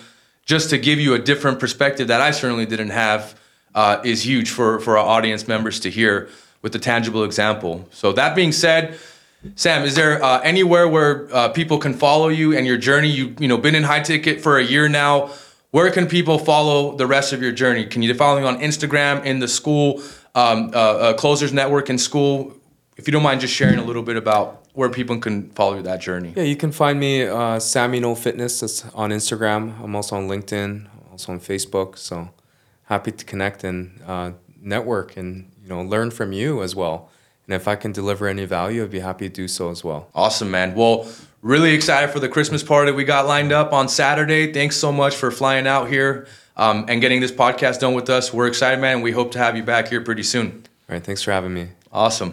just 0.45 0.69
to 0.69 0.77
give 0.77 0.99
you 0.99 1.13
a 1.13 1.19
different 1.19 1.59
perspective 1.59 2.07
that 2.07 2.21
I 2.21 2.31
certainly 2.31 2.65
didn't 2.65 2.89
have, 2.89 3.39
uh, 3.75 3.99
is 4.03 4.25
huge 4.25 4.51
for 4.51 4.79
for 4.79 4.97
our 4.97 5.05
audience 5.05 5.47
members 5.47 5.79
to 5.81 5.89
hear 5.89 6.29
with 6.61 6.75
a 6.75 6.79
tangible 6.79 7.23
example. 7.23 7.87
So 7.91 8.13
that 8.13 8.35
being 8.35 8.51
said. 8.51 8.97
Sam, 9.55 9.83
is 9.83 9.95
there 9.95 10.23
uh, 10.23 10.39
anywhere 10.39 10.87
where 10.87 11.27
uh, 11.35 11.49
people 11.49 11.77
can 11.77 11.93
follow 11.93 12.29
you 12.29 12.55
and 12.55 12.65
your 12.65 12.77
journey? 12.77 13.09
You 13.09 13.35
you 13.39 13.49
know 13.49 13.57
been 13.57 13.75
in 13.75 13.83
high 13.83 13.99
ticket 13.99 14.39
for 14.39 14.57
a 14.57 14.63
year 14.63 14.87
now. 14.87 15.31
Where 15.71 15.91
can 15.91 16.07
people 16.07 16.37
follow 16.37 16.95
the 16.95 17.05
rest 17.07 17.33
of 17.33 17.41
your 17.41 17.51
journey? 17.51 17.85
Can 17.85 18.03
you 18.03 18.13
follow 18.13 18.39
me 18.39 18.45
on 18.45 18.59
Instagram, 18.59 19.25
in 19.25 19.39
the 19.39 19.47
Skool, 19.47 19.99
um, 20.33 20.69
uh, 20.73 20.77
uh, 20.77 21.13
Closers 21.15 21.51
Network 21.51 21.89
in 21.89 21.97
Skool? 21.97 22.53
If 22.97 23.07
you 23.07 23.11
don't 23.11 23.23
mind 23.23 23.41
just 23.41 23.53
sharing 23.53 23.79
a 23.79 23.83
little 23.83 24.03
bit 24.03 24.15
about 24.17 24.63
where 24.73 24.89
people 24.89 25.17
can 25.19 25.49
follow 25.51 25.81
that 25.81 26.01
journey. 26.01 26.33
Yeah, 26.35 26.43
you 26.43 26.55
can 26.55 26.71
find 26.71 26.99
me 26.99 27.23
uh, 27.23 27.59
Sammy 27.59 27.99
Noh 27.99 28.15
Fitness. 28.15 28.59
That's 28.59 28.85
on 28.93 29.11
Instagram. 29.11 29.79
I'm 29.81 29.95
also 29.95 30.15
on 30.15 30.27
LinkedIn, 30.27 30.87
also 31.11 31.31
on 31.31 31.39
Facebook. 31.39 31.97
So 31.97 32.29
happy 32.85 33.11
to 33.11 33.25
connect 33.25 33.63
and 33.63 33.99
uh, 34.05 34.31
network 34.61 35.17
and 35.17 35.51
you 35.61 35.69
know 35.69 35.81
learn 35.81 36.11
from 36.11 36.31
you 36.33 36.61
as 36.61 36.75
well. 36.75 37.09
And 37.45 37.53
if 37.53 37.67
I 37.67 37.75
can 37.75 37.91
deliver 37.91 38.27
any 38.27 38.45
value, 38.45 38.83
I'd 38.83 38.91
be 38.91 38.99
happy 38.99 39.27
to 39.27 39.33
do 39.33 39.47
so 39.47 39.69
as 39.69 39.83
well. 39.83 40.09
Awesome, 40.15 40.49
man. 40.49 40.75
Well, 40.75 41.07
really 41.41 41.73
excited 41.73 42.09
for 42.11 42.19
the 42.19 42.29
Christmas 42.29 42.63
party 42.63 42.91
we 42.91 43.03
got 43.03 43.27
lined 43.27 43.51
up 43.51 43.73
on 43.73 43.89
Saturday. 43.89 44.53
Thanks 44.53 44.77
so 44.77 44.91
much 44.91 45.15
for 45.15 45.29
flying 45.29 45.67
out 45.67 45.89
here 45.89 46.25
um, 46.55 46.85
and 46.87 47.01
getting 47.01 47.19
this 47.19 47.33
podcast 47.33 47.81
done 47.81 47.93
with 47.95 48.09
us. 48.09 48.33
We're 48.33 48.47
excited, 48.47 48.79
man. 48.79 48.95
and 48.95 49.03
We 49.03 49.11
hope 49.11 49.31
to 49.33 49.39
have 49.39 49.57
you 49.57 49.63
back 49.63 49.89
here 49.89 49.99
pretty 49.99 50.23
soon. 50.23 50.63
All 50.89 50.95
right, 50.95 51.03
thanks 51.03 51.21
for 51.21 51.31
having 51.31 51.53
me. 51.53 51.69
Awesome. 51.91 52.31